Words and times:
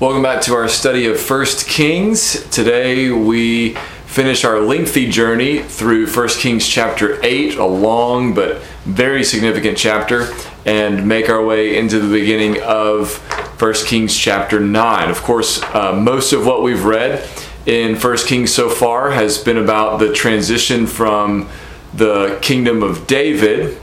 Welcome 0.00 0.22
back 0.22 0.42
to 0.42 0.54
our 0.54 0.68
study 0.68 1.06
of 1.06 1.18
First 1.18 1.66
Kings. 1.66 2.48
Today 2.50 3.10
we 3.10 3.74
finish 4.06 4.44
our 4.44 4.60
lengthy 4.60 5.10
journey 5.10 5.58
through 5.58 6.06
First 6.06 6.38
Kings 6.38 6.68
chapter 6.68 7.18
8, 7.24 7.56
a 7.56 7.64
long 7.64 8.32
but 8.32 8.62
very 8.84 9.24
significant 9.24 9.76
chapter, 9.76 10.32
and 10.64 11.08
make 11.08 11.28
our 11.28 11.44
way 11.44 11.76
into 11.76 11.98
the 11.98 12.16
beginning 12.16 12.62
of 12.62 13.10
First 13.58 13.88
Kings 13.88 14.16
chapter 14.16 14.60
9. 14.60 15.10
Of 15.10 15.20
course, 15.24 15.60
uh, 15.74 15.94
most 15.94 16.32
of 16.32 16.46
what 16.46 16.62
we've 16.62 16.84
read 16.84 17.28
in 17.66 17.96
First 17.96 18.28
Kings 18.28 18.54
so 18.54 18.70
far 18.70 19.10
has 19.10 19.36
been 19.36 19.58
about 19.58 19.98
the 19.98 20.12
transition 20.12 20.86
from 20.86 21.48
the 21.92 22.38
kingdom 22.40 22.84
of 22.84 23.08
David, 23.08 23.76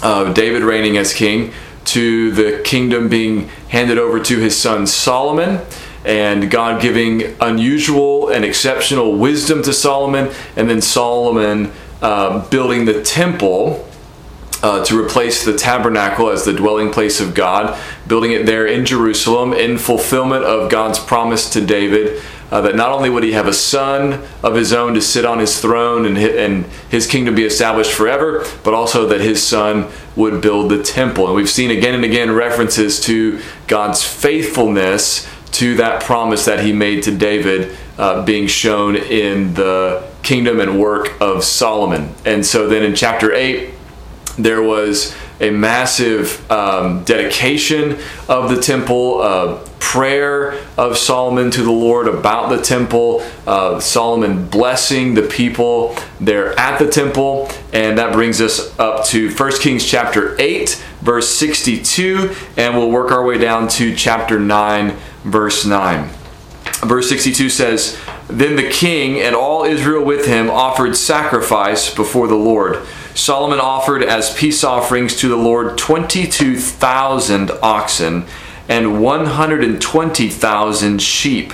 uh, 0.00 0.32
David 0.32 0.62
reigning 0.62 0.96
as 0.96 1.12
king, 1.12 1.52
to 1.92 2.30
the 2.32 2.62
kingdom 2.64 3.08
being 3.08 3.48
handed 3.68 3.98
over 3.98 4.20
to 4.20 4.38
his 4.38 4.56
son 4.56 4.86
Solomon 4.86 5.60
and 6.04 6.50
God 6.50 6.80
giving 6.80 7.36
unusual 7.40 8.28
and 8.28 8.44
exceptional 8.44 9.16
wisdom 9.16 9.62
to 9.64 9.72
Solomon, 9.72 10.32
and 10.56 10.70
then 10.70 10.80
Solomon 10.80 11.72
uh, 12.00 12.48
building 12.48 12.86
the 12.86 13.02
temple 13.02 13.86
uh, 14.62 14.84
to 14.84 14.98
replace 14.98 15.44
the 15.44 15.56
tabernacle 15.56 16.30
as 16.30 16.44
the 16.44 16.52
dwelling 16.52 16.90
place 16.90 17.20
of 17.20 17.34
God, 17.34 17.78
building 18.06 18.32
it 18.32 18.46
there 18.46 18.66
in 18.66 18.84
Jerusalem 18.84 19.52
in 19.52 19.78
fulfillment 19.78 20.44
of 20.44 20.70
God's 20.70 20.98
promise 20.98 21.50
to 21.50 21.64
David 21.64 22.22
uh, 22.50 22.60
that 22.60 22.74
not 22.74 22.90
only 22.90 23.08
would 23.08 23.22
he 23.22 23.32
have 23.32 23.46
a 23.46 23.52
son 23.52 24.22
of 24.42 24.54
his 24.54 24.72
own 24.72 24.94
to 24.94 25.00
sit 25.00 25.24
on 25.24 25.38
his 25.38 25.60
throne 25.60 26.04
and 26.06 26.16
his, 26.16 26.34
and 26.36 26.64
his 26.90 27.06
kingdom 27.06 27.34
be 27.34 27.44
established 27.44 27.92
forever, 27.92 28.44
but 28.64 28.74
also 28.74 29.06
that 29.06 29.20
his 29.20 29.42
son 29.42 29.90
would 30.16 30.40
build 30.40 30.70
the 30.70 30.82
temple. 30.82 31.26
And 31.26 31.36
we've 31.36 31.48
seen 31.50 31.70
again 31.70 31.94
and 31.94 32.04
again 32.04 32.32
references 32.32 33.00
to 33.02 33.40
God's 33.66 34.02
faithfulness 34.02 35.28
to 35.52 35.76
that 35.76 36.02
promise 36.02 36.44
that 36.44 36.64
he 36.64 36.72
made 36.72 37.02
to 37.04 37.16
David 37.16 37.76
uh, 37.98 38.24
being 38.24 38.46
shown 38.46 38.96
in 38.96 39.54
the 39.54 40.08
kingdom 40.22 40.60
and 40.60 40.80
work 40.80 41.20
of 41.20 41.44
Solomon. 41.44 42.14
And 42.24 42.44
so 42.44 42.68
then 42.68 42.82
in 42.82 42.94
chapter 42.94 43.32
8, 43.32 43.74
there 44.38 44.62
was 44.62 45.14
a 45.40 45.50
massive 45.50 46.50
um, 46.50 47.02
dedication 47.04 47.98
of 48.28 48.54
the 48.54 48.60
temple, 48.60 49.20
prayer 49.90 50.60
of 50.78 50.96
Solomon 50.96 51.50
to 51.50 51.64
the 51.64 51.72
Lord 51.72 52.06
about 52.06 52.48
the 52.48 52.62
temple, 52.62 53.26
uh, 53.44 53.80
Solomon 53.80 54.46
blessing 54.46 55.14
the 55.14 55.22
people 55.22 55.96
there 56.20 56.56
at 56.60 56.78
the 56.78 56.88
temple, 56.88 57.50
and 57.72 57.98
that 57.98 58.12
brings 58.12 58.40
us 58.40 58.78
up 58.78 59.04
to 59.06 59.34
1 59.34 59.52
Kings 59.60 59.84
chapter 59.84 60.40
8, 60.40 60.80
verse 61.00 61.28
62, 61.30 62.36
and 62.56 62.76
we'll 62.76 62.90
work 62.90 63.10
our 63.10 63.24
way 63.24 63.36
down 63.36 63.66
to 63.66 63.92
chapter 63.96 64.38
9, 64.38 64.96
verse 65.24 65.66
9. 65.66 66.08
Verse 66.82 67.08
62 67.08 67.48
says, 67.50 67.98
Then 68.28 68.54
the 68.54 68.70
king 68.70 69.18
and 69.18 69.34
all 69.34 69.64
Israel 69.64 70.04
with 70.04 70.26
him 70.26 70.48
offered 70.48 70.94
sacrifice 70.94 71.92
before 71.92 72.28
the 72.28 72.36
Lord. 72.36 72.86
Solomon 73.20 73.60
offered 73.60 74.02
as 74.02 74.34
peace 74.34 74.64
offerings 74.64 75.14
to 75.16 75.28
the 75.28 75.36
Lord 75.36 75.76
22,000 75.76 77.50
oxen 77.62 78.24
and 78.66 79.02
120,000 79.02 81.02
sheep. 81.02 81.52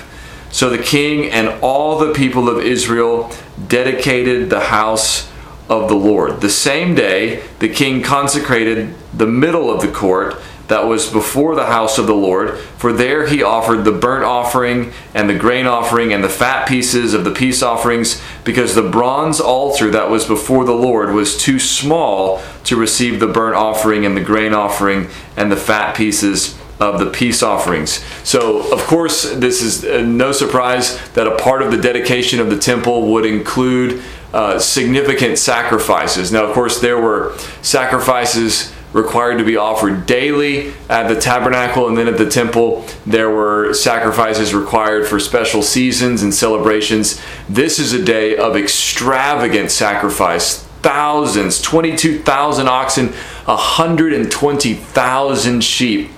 So 0.49 0.69
the 0.69 0.77
king 0.77 1.29
and 1.29 1.49
all 1.61 1.99
the 1.99 2.13
people 2.13 2.47
of 2.47 2.63
Israel 2.63 3.29
dedicated 3.67 4.49
the 4.49 4.61
house 4.61 5.29
of 5.67 5.89
the 5.89 5.95
Lord. 5.95 6.39
The 6.39 6.49
same 6.49 6.95
day, 6.95 7.43
the 7.59 7.67
king 7.67 8.01
consecrated 8.01 8.95
the 9.13 9.27
middle 9.27 9.69
of 9.69 9.81
the 9.81 9.91
court 9.91 10.35
that 10.67 10.85
was 10.85 11.11
before 11.11 11.55
the 11.55 11.65
house 11.65 11.97
of 11.97 12.07
the 12.07 12.15
Lord, 12.15 12.57
for 12.77 12.91
there 12.91 13.25
he 13.25 13.41
offered 13.41 13.85
the 13.85 13.91
burnt 13.91 14.25
offering 14.25 14.91
and 15.13 15.29
the 15.29 15.37
grain 15.37 15.65
offering 15.65 16.11
and 16.11 16.23
the 16.23 16.29
fat 16.29 16.67
pieces 16.67 17.13
of 17.13 17.23
the 17.23 17.31
peace 17.31 17.63
offerings, 17.63 18.21
because 18.43 18.75
the 18.75 18.89
bronze 18.89 19.39
altar 19.39 19.89
that 19.91 20.09
was 20.09 20.25
before 20.25 20.65
the 20.65 20.73
Lord 20.73 21.13
was 21.13 21.37
too 21.37 21.59
small 21.59 22.41
to 22.65 22.75
receive 22.75 23.19
the 23.19 23.27
burnt 23.27 23.55
offering 23.55 24.05
and 24.05 24.17
the 24.17 24.21
grain 24.21 24.53
offering 24.53 25.07
and 25.37 25.51
the 25.51 25.57
fat 25.57 25.95
pieces 25.95 26.57
of 26.79 26.99
the 26.99 27.09
peace 27.09 27.41
offerings. 27.41 28.03
So, 28.23 28.71
of 28.71 28.81
course, 28.81 29.33
this 29.33 29.63
is 29.63 29.83
uh, 29.83 30.01
no 30.01 30.31
surprise 30.31 30.99
that 31.13 31.25
a 31.25 31.35
part 31.37 31.61
of 31.63 31.71
the 31.71 31.77
dedication 31.77 32.39
of 32.39 32.49
the 32.49 32.57
temple 32.57 33.07
would 33.13 33.25
include 33.25 34.03
uh, 34.33 34.59
significant 34.59 35.39
sacrifices. 35.39 36.31
Now, 36.31 36.45
of 36.45 36.53
course, 36.53 36.79
there 36.79 37.01
were 37.01 37.35
sacrifices 37.61 38.73
required 38.93 39.37
to 39.37 39.43
be 39.43 39.57
offered 39.57 40.05
daily 40.05 40.73
at 40.89 41.07
the 41.07 41.19
tabernacle 41.19 41.87
and 41.87 41.97
then 41.97 42.07
at 42.07 42.17
the 42.17 42.29
temple. 42.29 42.85
There 43.05 43.29
were 43.29 43.73
sacrifices 43.73 44.53
required 44.53 45.07
for 45.07 45.19
special 45.19 45.61
seasons 45.61 46.23
and 46.23 46.33
celebrations. 46.33 47.21
This 47.49 47.79
is 47.79 47.91
a 47.93 48.03
day 48.03 48.37
of 48.37 48.55
extravagant 48.55 49.71
sacrifice. 49.71 50.63
Thousands, 50.81 51.61
22,000 51.61 52.67
oxen, 52.67 53.07
120,000 53.45 55.63
sheep 55.63 56.11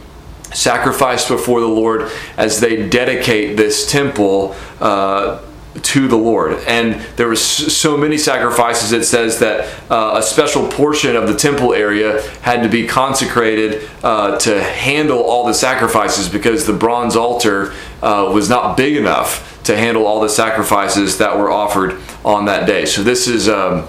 sacrificed 0.54 1.28
before 1.28 1.62
the 1.62 1.68
Lord 1.68 2.12
as 2.38 2.60
they 2.60 2.90
dedicate 2.90 3.56
this 3.56 3.90
temple 3.90 4.56
uh, 4.80 5.40
to 5.84 6.08
the 6.08 6.16
Lord. 6.16 6.54
And 6.68 7.02
there 7.16 7.28
was 7.28 7.42
so 7.42 7.98
many 7.98 8.18
sacrifices. 8.18 8.92
It 8.92 9.04
says 9.04 9.40
that 9.40 9.70
uh, 9.92 10.18
a 10.18 10.22
special 10.22 10.68
portion 10.68 11.16
of 11.16 11.28
the 11.28 11.36
temple 11.36 11.74
area 11.74 12.22
had 12.42 12.64
to 12.64 12.70
be 12.70 12.88
consecrated 12.88 13.90
uh, 14.04 14.38
to 14.40 14.64
handle 14.64 15.22
all 15.22 15.46
the 15.46 15.54
sacrifices 15.54 16.30
because 16.30 16.66
the 16.66 16.74
bronze 16.74 17.16
altar 17.16 17.74
uh, 18.02 18.30
was 18.34 18.50
not 18.50 18.78
big 18.78 18.96
enough 18.96 19.62
to 19.64 19.76
handle 19.76 20.06
all 20.06 20.22
the 20.22 20.30
sacrifices 20.30 21.18
that 21.18 21.38
were 21.38 21.52
offered 21.52 22.00
on 22.24 22.46
that 22.46 22.66
day. 22.66 22.86
So 22.86 23.04
this 23.04 23.28
is. 23.28 23.48
Um, 23.48 23.88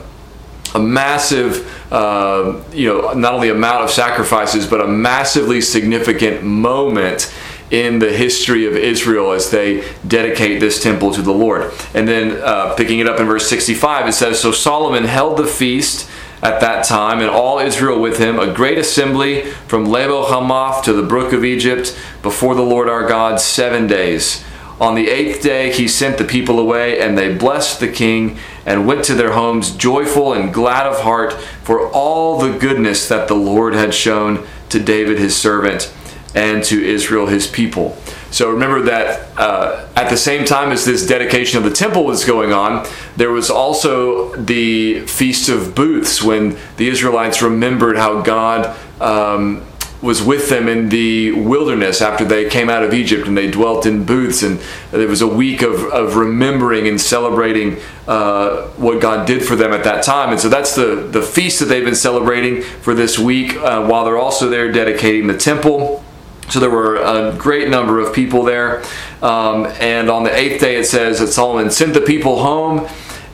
a 0.74 0.78
massive, 0.78 1.92
uh, 1.92 2.60
you 2.72 2.86
know, 2.86 3.12
not 3.12 3.34
only 3.34 3.48
amount 3.48 3.82
of 3.82 3.90
sacrifices, 3.90 4.66
but 4.66 4.80
a 4.80 4.86
massively 4.86 5.60
significant 5.60 6.42
moment 6.42 7.32
in 7.70 8.00
the 8.00 8.12
history 8.12 8.66
of 8.66 8.76
Israel 8.76 9.32
as 9.32 9.50
they 9.50 9.88
dedicate 10.06 10.60
this 10.60 10.82
temple 10.82 11.12
to 11.12 11.22
the 11.22 11.32
Lord. 11.32 11.72
And 11.94 12.06
then 12.06 12.40
uh, 12.42 12.74
picking 12.74 12.98
it 12.98 13.08
up 13.08 13.20
in 13.20 13.26
verse 13.26 13.48
65, 13.48 14.08
it 14.08 14.12
says 14.12 14.40
So 14.40 14.52
Solomon 14.52 15.04
held 15.04 15.38
the 15.38 15.46
feast 15.46 16.10
at 16.42 16.60
that 16.60 16.84
time, 16.84 17.20
and 17.20 17.28
all 17.28 17.58
Israel 17.58 18.00
with 18.00 18.18
him, 18.18 18.38
a 18.38 18.52
great 18.52 18.78
assembly 18.78 19.42
from 19.68 19.84
Lebo 19.84 20.26
Hamath 20.26 20.84
to 20.84 20.92
the 20.92 21.02
brook 21.02 21.32
of 21.32 21.44
Egypt 21.44 21.98
before 22.22 22.54
the 22.54 22.62
Lord 22.62 22.88
our 22.88 23.06
God 23.06 23.40
seven 23.40 23.86
days. 23.86 24.42
On 24.80 24.94
the 24.94 25.10
eighth 25.10 25.42
day 25.42 25.70
he 25.70 25.86
sent 25.86 26.16
the 26.16 26.24
people 26.24 26.58
away, 26.58 26.98
and 26.98 27.16
they 27.16 27.34
blessed 27.34 27.78
the 27.78 27.92
king 27.92 28.38
and 28.64 28.86
went 28.86 29.04
to 29.04 29.14
their 29.14 29.32
homes 29.32 29.76
joyful 29.76 30.32
and 30.32 30.54
glad 30.54 30.86
of 30.86 31.00
heart 31.00 31.34
for 31.62 31.90
all 31.90 32.40
the 32.40 32.58
goodness 32.58 33.06
that 33.06 33.28
the 33.28 33.34
Lord 33.34 33.74
had 33.74 33.92
shown 33.92 34.46
to 34.70 34.80
David 34.80 35.18
his 35.18 35.36
servant 35.36 35.92
and 36.34 36.62
to 36.64 36.82
Israel 36.82 37.26
his 37.26 37.46
people. 37.46 37.96
So 38.30 38.50
remember 38.50 38.82
that 38.82 39.36
uh, 39.36 39.88
at 39.96 40.08
the 40.08 40.16
same 40.16 40.44
time 40.44 40.70
as 40.70 40.84
this 40.84 41.06
dedication 41.06 41.58
of 41.58 41.64
the 41.64 41.70
temple 41.72 42.04
was 42.04 42.24
going 42.24 42.52
on, 42.52 42.86
there 43.16 43.32
was 43.32 43.50
also 43.50 44.34
the 44.36 45.00
Feast 45.06 45.48
of 45.48 45.74
Booths 45.74 46.22
when 46.22 46.56
the 46.76 46.88
Israelites 46.88 47.42
remembered 47.42 47.96
how 47.96 48.22
God 48.22 48.76
um, 49.00 49.66
was 50.02 50.22
with 50.22 50.48
them 50.48 50.68
in 50.68 50.88
the 50.88 51.32
wilderness 51.32 52.00
after 52.00 52.24
they 52.24 52.48
came 52.48 52.70
out 52.70 52.82
of 52.82 52.94
Egypt 52.94 53.26
and 53.26 53.36
they 53.36 53.50
dwelt 53.50 53.84
in 53.84 54.04
booths. 54.04 54.42
And 54.42 54.60
there 54.92 55.08
was 55.08 55.20
a 55.20 55.26
week 55.26 55.62
of, 55.62 55.84
of 55.86 56.16
remembering 56.16 56.88
and 56.88 57.00
celebrating 57.00 57.78
uh, 58.06 58.68
what 58.76 59.00
God 59.00 59.26
did 59.26 59.44
for 59.44 59.56
them 59.56 59.72
at 59.72 59.84
that 59.84 60.02
time. 60.02 60.30
And 60.30 60.40
so 60.40 60.48
that's 60.48 60.74
the, 60.74 60.94
the 61.10 61.20
feast 61.20 61.60
that 61.60 61.66
they've 61.66 61.84
been 61.84 61.94
celebrating 61.94 62.62
for 62.62 62.94
this 62.94 63.18
week 63.18 63.56
uh, 63.56 63.86
while 63.86 64.04
they're 64.04 64.18
also 64.18 64.48
there 64.48 64.72
dedicating 64.72 65.26
the 65.26 65.36
temple. 65.36 66.02
So 66.50 66.58
there 66.58 66.70
were 66.70 66.96
a 66.96 67.34
great 67.36 67.68
number 67.68 68.00
of 68.00 68.12
people 68.12 68.42
there. 68.42 68.82
Um, 69.22 69.66
and 69.80 70.10
on 70.10 70.24
the 70.24 70.36
eighth 70.36 70.60
day, 70.60 70.76
it 70.76 70.84
says 70.84 71.20
that 71.20 71.28
Solomon 71.28 71.70
sent 71.70 71.94
the 71.94 72.00
people 72.00 72.42
home, 72.42 72.88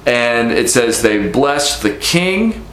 and 0.05 0.53
it 0.53 0.69
says 0.69 1.01
they 1.01 1.29
blessed 1.29 1.83
the 1.83 1.97
king 1.97 2.65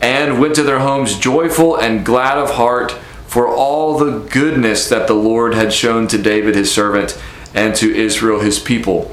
and 0.00 0.40
went 0.40 0.54
to 0.56 0.62
their 0.62 0.80
homes 0.80 1.18
joyful 1.18 1.76
and 1.76 2.04
glad 2.04 2.38
of 2.38 2.52
heart 2.52 2.92
for 3.26 3.46
all 3.48 3.98
the 3.98 4.18
goodness 4.30 4.88
that 4.88 5.06
the 5.06 5.14
Lord 5.14 5.54
had 5.54 5.72
shown 5.72 6.08
to 6.08 6.18
David 6.18 6.54
his 6.54 6.72
servant 6.72 7.20
and 7.54 7.74
to 7.76 7.94
Israel 7.94 8.40
his 8.40 8.58
people. 8.58 9.04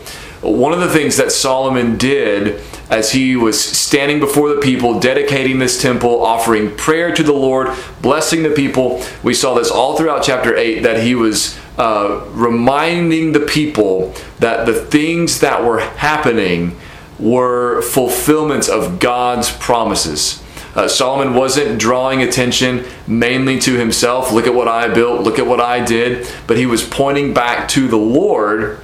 One 0.42 0.74
of 0.74 0.80
the 0.80 0.90
things 0.90 1.18
that 1.18 1.32
Solomon 1.32 1.98
did 1.98 2.62
as 2.90 3.12
he 3.12 3.36
was 3.36 3.64
standing 3.64 4.20
before 4.20 4.50
the 4.50 4.60
people, 4.60 5.00
dedicating 5.00 5.60
this 5.60 5.80
temple, 5.80 6.24
offering 6.24 6.76
prayer 6.76 7.14
to 7.14 7.22
the 7.22 7.34
Lord, 7.34 7.70
blessing 8.02 8.44
the 8.44 8.50
people. 8.50 9.04
We 9.22 9.34
saw 9.34 9.54
this 9.54 9.70
all 9.70 9.96
throughout 9.96 10.24
chapter 10.24 10.56
8 10.56 10.82
that 10.82 11.04
he 11.04 11.14
was 11.14 11.58
uh, 11.78 12.26
reminding 12.32 13.34
the 13.34 13.40
people 13.42 14.14
that 14.40 14.66
the 14.66 14.74
things 14.74 15.40
that 15.42 15.64
were 15.64 15.80
happening 15.80 16.78
were 17.20 17.82
fulfillments 17.82 18.68
of 18.68 19.00
God's 19.00 19.52
promises. 19.52 20.44
Uh, 20.76 20.88
Solomon 20.88 21.34
wasn't 21.34 21.80
drawing 21.80 22.22
attention 22.22 22.86
mainly 23.08 23.60
to 23.60 23.78
himself. 23.78 24.32
Look 24.32 24.48
at 24.48 24.54
what 24.54 24.68
I 24.68 24.88
built, 24.88 25.22
look 25.22 25.40
at 25.40 25.46
what 25.46 25.60
I 25.60 25.84
did. 25.84 26.28
But 26.48 26.58
he 26.58 26.66
was 26.66 26.84
pointing 26.84 27.34
back 27.34 27.68
to 27.70 27.88
the 27.88 27.98
Lord 27.98 28.80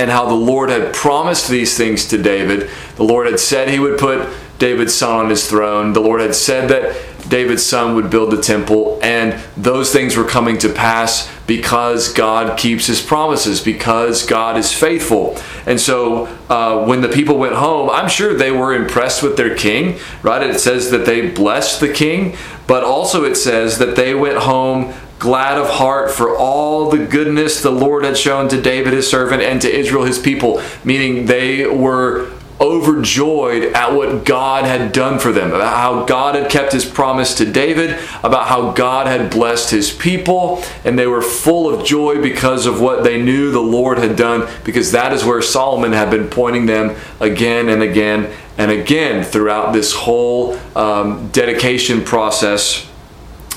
and 0.00 0.10
how 0.10 0.24
the 0.24 0.34
Lord 0.34 0.70
had 0.70 0.94
promised 0.94 1.50
these 1.50 1.76
things 1.76 2.06
to 2.06 2.16
David. 2.16 2.70
The 2.96 3.04
Lord 3.04 3.26
had 3.26 3.38
said 3.38 3.68
he 3.68 3.78
would 3.78 3.98
put 3.98 4.26
David's 4.58 4.94
son 4.94 5.26
on 5.26 5.28
his 5.28 5.46
throne. 5.46 5.92
The 5.92 6.00
Lord 6.00 6.22
had 6.22 6.34
said 6.34 6.70
that 6.70 7.28
David's 7.28 7.66
son 7.66 7.94
would 7.94 8.08
build 8.08 8.30
the 8.30 8.40
temple, 8.40 8.98
and 9.02 9.38
those 9.58 9.92
things 9.92 10.16
were 10.16 10.24
coming 10.24 10.56
to 10.58 10.70
pass 10.70 11.30
because 11.46 12.14
God 12.14 12.58
keeps 12.58 12.86
his 12.86 13.02
promises, 13.02 13.62
because 13.62 14.24
God 14.24 14.56
is 14.56 14.72
faithful. 14.72 15.36
And 15.66 15.78
so 15.78 16.26
uh, 16.48 16.86
when 16.86 17.02
the 17.02 17.08
people 17.08 17.36
went 17.36 17.54
home, 17.54 17.90
I'm 17.90 18.08
sure 18.08 18.32
they 18.32 18.50
were 18.50 18.72
impressed 18.74 19.22
with 19.22 19.36
their 19.36 19.54
king, 19.54 19.98
right? 20.22 20.42
It 20.42 20.60
says 20.60 20.90
that 20.92 21.04
they 21.04 21.28
blessed 21.28 21.80
the 21.80 21.92
king, 21.92 22.36
but 22.66 22.84
also 22.84 23.24
it 23.24 23.34
says 23.34 23.76
that 23.78 23.96
they 23.96 24.14
went 24.14 24.38
home 24.38 24.94
glad 25.20 25.58
of 25.58 25.68
heart 25.68 26.10
for 26.10 26.36
all 26.36 26.90
the 26.90 27.04
goodness 27.04 27.62
the 27.62 27.70
Lord 27.70 28.04
had 28.04 28.16
shown 28.16 28.48
to 28.48 28.60
David 28.60 28.94
his 28.94 29.08
servant 29.08 29.42
and 29.42 29.60
to 29.60 29.70
Israel 29.70 30.04
his 30.04 30.18
people, 30.18 30.62
meaning 30.82 31.26
they 31.26 31.66
were 31.66 32.32
overjoyed 32.58 33.72
at 33.74 33.92
what 33.92 34.24
God 34.24 34.64
had 34.64 34.92
done 34.92 35.18
for 35.18 35.30
them, 35.30 35.48
about 35.48 35.76
how 35.76 36.04
God 36.04 36.34
had 36.34 36.50
kept 36.50 36.72
his 36.72 36.84
promise 36.84 37.34
to 37.36 37.50
David, 37.50 37.98
about 38.22 38.48
how 38.48 38.72
God 38.72 39.06
had 39.06 39.30
blessed 39.30 39.70
his 39.70 39.92
people, 39.92 40.62
and 40.84 40.98
they 40.98 41.06
were 41.06 41.22
full 41.22 41.72
of 41.72 41.86
joy 41.86 42.20
because 42.20 42.66
of 42.66 42.80
what 42.80 43.04
they 43.04 43.20
knew 43.20 43.50
the 43.50 43.60
Lord 43.60 43.98
had 43.98 44.16
done, 44.16 44.50
because 44.64 44.92
that 44.92 45.12
is 45.12 45.24
where 45.24 45.40
Solomon 45.40 45.92
had 45.92 46.10
been 46.10 46.28
pointing 46.28 46.66
them 46.66 46.96
again 47.18 47.68
and 47.68 47.82
again 47.82 48.30
and 48.58 48.70
again 48.70 49.24
throughout 49.24 49.72
this 49.72 49.94
whole 49.94 50.58
um, 50.76 51.28
dedication 51.28 52.04
process 52.04 52.86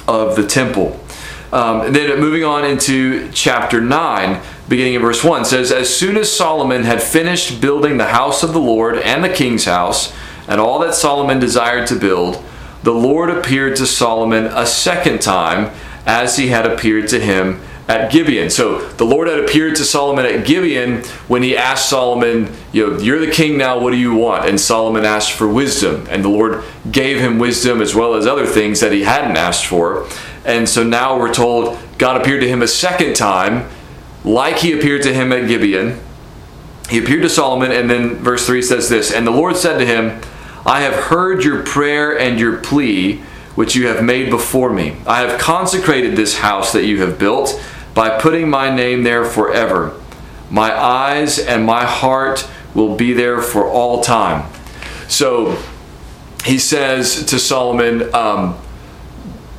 of 0.08 0.36
the 0.36 0.46
temple. 0.46 1.00
Um, 1.54 1.94
then 1.94 2.20
moving 2.20 2.44
on 2.44 2.66
into 2.66 3.32
chapter 3.32 3.80
9, 3.80 4.42
beginning 4.68 4.96
in 4.96 5.02
verse 5.02 5.24
1 5.24 5.46
says 5.46 5.72
as 5.72 5.96
soon 5.96 6.18
as 6.18 6.36
solomon 6.36 6.82
had 6.82 7.04
finished 7.04 7.62
building 7.62 7.98
the 7.98 8.08
house 8.08 8.42
of 8.42 8.54
the 8.54 8.60
lord 8.60 8.98
and 8.98 9.24
the 9.24 9.30
king's 9.30 9.66
house 9.66 10.12
and 10.48 10.60
all 10.60 10.80
that 10.80 10.96
solomon 10.96 11.38
desired 11.38 11.86
to 11.86 11.96
build 11.96 12.44
the 12.82 12.92
lord 12.92 13.30
appeared 13.30 13.76
to 13.76 13.86
solomon 13.86 14.46
a 14.46 14.66
second 14.66 15.22
time 15.22 15.72
as 16.08 16.38
he 16.38 16.48
had 16.48 16.66
appeared 16.66 17.08
to 17.10 17.20
him 17.20 17.62
at 17.88 18.12
gibeon. 18.12 18.50
So 18.50 18.88
the 18.92 19.04
lord 19.04 19.28
had 19.28 19.40
appeared 19.40 19.76
to 19.76 19.84
solomon 19.84 20.26
at 20.26 20.46
gibeon 20.46 21.04
when 21.28 21.44
he 21.44 21.58
asked 21.58 21.90
solomon 21.90 22.50
you 22.72 22.88
know 22.88 22.98
you're 22.98 23.20
the 23.20 23.32
king 23.32 23.58
now 23.58 23.80
what 23.80 23.92
do 23.92 23.98
you 23.98 24.16
want? 24.16 24.48
And 24.48 24.60
solomon 24.60 25.06
asked 25.06 25.34
for 25.34 25.48
wisdom 25.48 26.08
and 26.10 26.24
the 26.24 26.30
lord 26.30 26.64
gave 26.92 27.20
him 27.20 27.40
wisdom 27.40 27.82
as 27.82 27.94
well 27.94 28.16
as 28.16 28.26
other 28.26 28.46
things 28.46 28.80
that 28.80 28.92
he 28.92 29.04
hadn't 29.04 29.38
asked 29.38 29.66
for 29.66 30.08
and 30.46 30.68
so 30.68 30.84
now 30.84 31.18
we're 31.18 31.34
told 31.34 31.78
god 31.98 32.20
appeared 32.20 32.42
to 32.42 32.48
him 32.48 32.62
a 32.62 32.68
second 32.68 33.16
time 33.16 33.70
like 34.24 34.58
he 34.58 34.72
appeared 34.72 35.04
to 35.04 35.14
him 35.14 35.32
at 35.32 35.48
Gibeon. 35.48 36.00
He 36.90 37.00
appeared 37.00 37.24
to 37.24 37.30
Solomon, 37.30 37.72
and 37.72 37.90
then 37.90 38.16
verse 38.16 38.46
3 38.46 38.62
says 38.62 38.90
this 38.90 39.12
And 39.12 39.26
the 39.26 39.32
Lord 39.32 39.56
said 39.56 39.78
to 39.80 39.86
him, 39.86 40.22
I 40.66 40.82
have 40.82 40.96
heard 41.06 41.44
your 41.44 41.64
prayer 41.64 42.18
and 42.18 42.40
your 42.40 42.58
plea, 42.58 43.18
which 43.56 43.76
you 43.76 43.88
have 43.88 44.04
made 44.04 44.30
before 44.30 44.72
me. 44.72 44.96
I 45.06 45.20
have 45.20 45.40
consecrated 45.40 46.16
this 46.16 46.40
house 46.40 46.72
that 46.74 46.86
you 46.86 47.02
have 47.02 47.20
built 47.20 47.62
by 47.94 48.20
putting 48.20 48.50
my 48.50 48.74
name 48.74 49.04
there 49.04 49.26
forever. 49.26 50.00
My 50.50 50.74
eyes 50.74 51.40
and 51.40 51.66
my 51.66 51.86
heart 51.86 52.48
will 52.74 52.96
be 52.96 53.14
there 53.14 53.42
for 53.42 53.68
all 53.68 54.04
time. 54.04 54.52
So 55.08 55.62
he 56.46 56.58
says 56.58 57.26
to 57.26 57.40
Solomon, 57.40 58.14
um, 58.16 58.58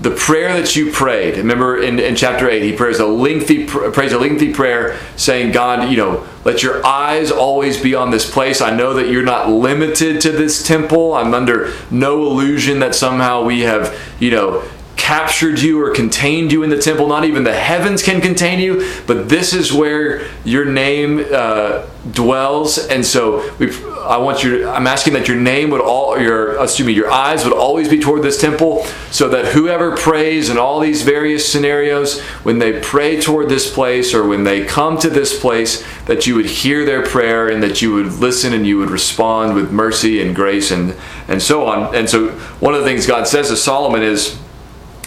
the 0.04 0.10
prayer 0.10 0.52
that 0.52 0.76
you 0.76 0.92
prayed 0.92 1.36
remember 1.36 1.82
in, 1.82 1.98
in 1.98 2.14
chapter 2.14 2.48
8 2.48 2.62
he 2.62 2.76
prays 2.76 3.00
a 3.00 3.06
lengthy 3.06 3.66
prays 3.66 4.12
a 4.12 4.18
lengthy 4.18 4.52
prayer 4.52 4.98
saying 5.16 5.50
god 5.50 5.90
you 5.90 5.96
know 5.96 6.26
let 6.44 6.62
your 6.62 6.84
eyes 6.84 7.30
always 7.32 7.80
be 7.80 7.94
on 7.94 8.10
this 8.10 8.30
place. 8.30 8.60
I 8.60 8.74
know 8.74 8.94
that 8.94 9.08
you're 9.08 9.24
not 9.24 9.48
limited 9.48 10.20
to 10.22 10.30
this 10.30 10.62
temple. 10.62 11.14
I'm 11.14 11.32
under 11.32 11.72
no 11.90 12.26
illusion 12.26 12.80
that 12.80 12.94
somehow 12.94 13.44
we 13.44 13.60
have 13.60 13.98
you 14.20 14.30
know 14.30 14.62
captured 15.04 15.60
you 15.60 15.82
or 15.82 15.92
contained 15.92 16.50
you 16.50 16.62
in 16.62 16.70
the 16.70 16.78
temple. 16.78 17.06
Not 17.06 17.26
even 17.26 17.44
the 17.44 17.52
heavens 17.52 18.02
can 18.02 18.22
contain 18.22 18.58
you 18.58 18.90
but 19.06 19.28
this 19.28 19.52
is 19.52 19.72
where 19.72 20.26
your 20.44 20.64
name 20.64 21.24
uh, 21.30 21.86
dwells. 22.10 22.78
And 22.78 23.04
so 23.04 23.54
we 23.58 23.72
I 24.04 24.16
want 24.18 24.42
you 24.42 24.66
I'm 24.68 24.86
asking 24.86 25.14
that 25.14 25.28
your 25.28 25.36
name 25.36 25.70
would 25.70 25.80
all 25.80 26.18
your 26.18 26.62
excuse 26.62 26.86
me 26.86 26.92
your 26.92 27.10
eyes 27.10 27.44
would 27.44 27.52
always 27.52 27.88
be 27.88 27.98
toward 27.98 28.22
this 28.22 28.40
temple 28.40 28.84
so 29.10 29.28
that 29.28 29.52
whoever 29.52 29.96
prays 29.96 30.50
in 30.50 30.58
all 30.58 30.80
these 30.80 31.02
various 31.02 31.50
scenarios 31.50 32.20
when 32.42 32.58
they 32.58 32.80
pray 32.80 33.20
toward 33.20 33.48
this 33.48 33.72
place 33.72 34.14
or 34.14 34.26
when 34.26 34.44
they 34.44 34.64
come 34.64 34.98
to 34.98 35.10
this 35.10 35.38
place 35.38 35.84
that 36.04 36.26
you 36.26 36.34
would 36.34 36.46
hear 36.46 36.84
their 36.84 37.02
prayer 37.02 37.48
and 37.48 37.62
that 37.62 37.82
you 37.82 37.92
would 37.94 38.12
listen 38.14 38.52
and 38.52 38.66
you 38.66 38.78
would 38.78 38.90
respond 38.90 39.54
with 39.54 39.70
mercy 39.70 40.22
and 40.22 40.34
grace 40.34 40.70
and 40.70 40.94
and 41.28 41.42
so 41.42 41.66
on. 41.66 41.94
And 41.94 42.08
so 42.08 42.30
one 42.60 42.74
of 42.74 42.80
the 42.80 42.86
things 42.86 43.06
God 43.06 43.26
says 43.26 43.48
to 43.48 43.56
Solomon 43.56 44.02
is 44.02 44.38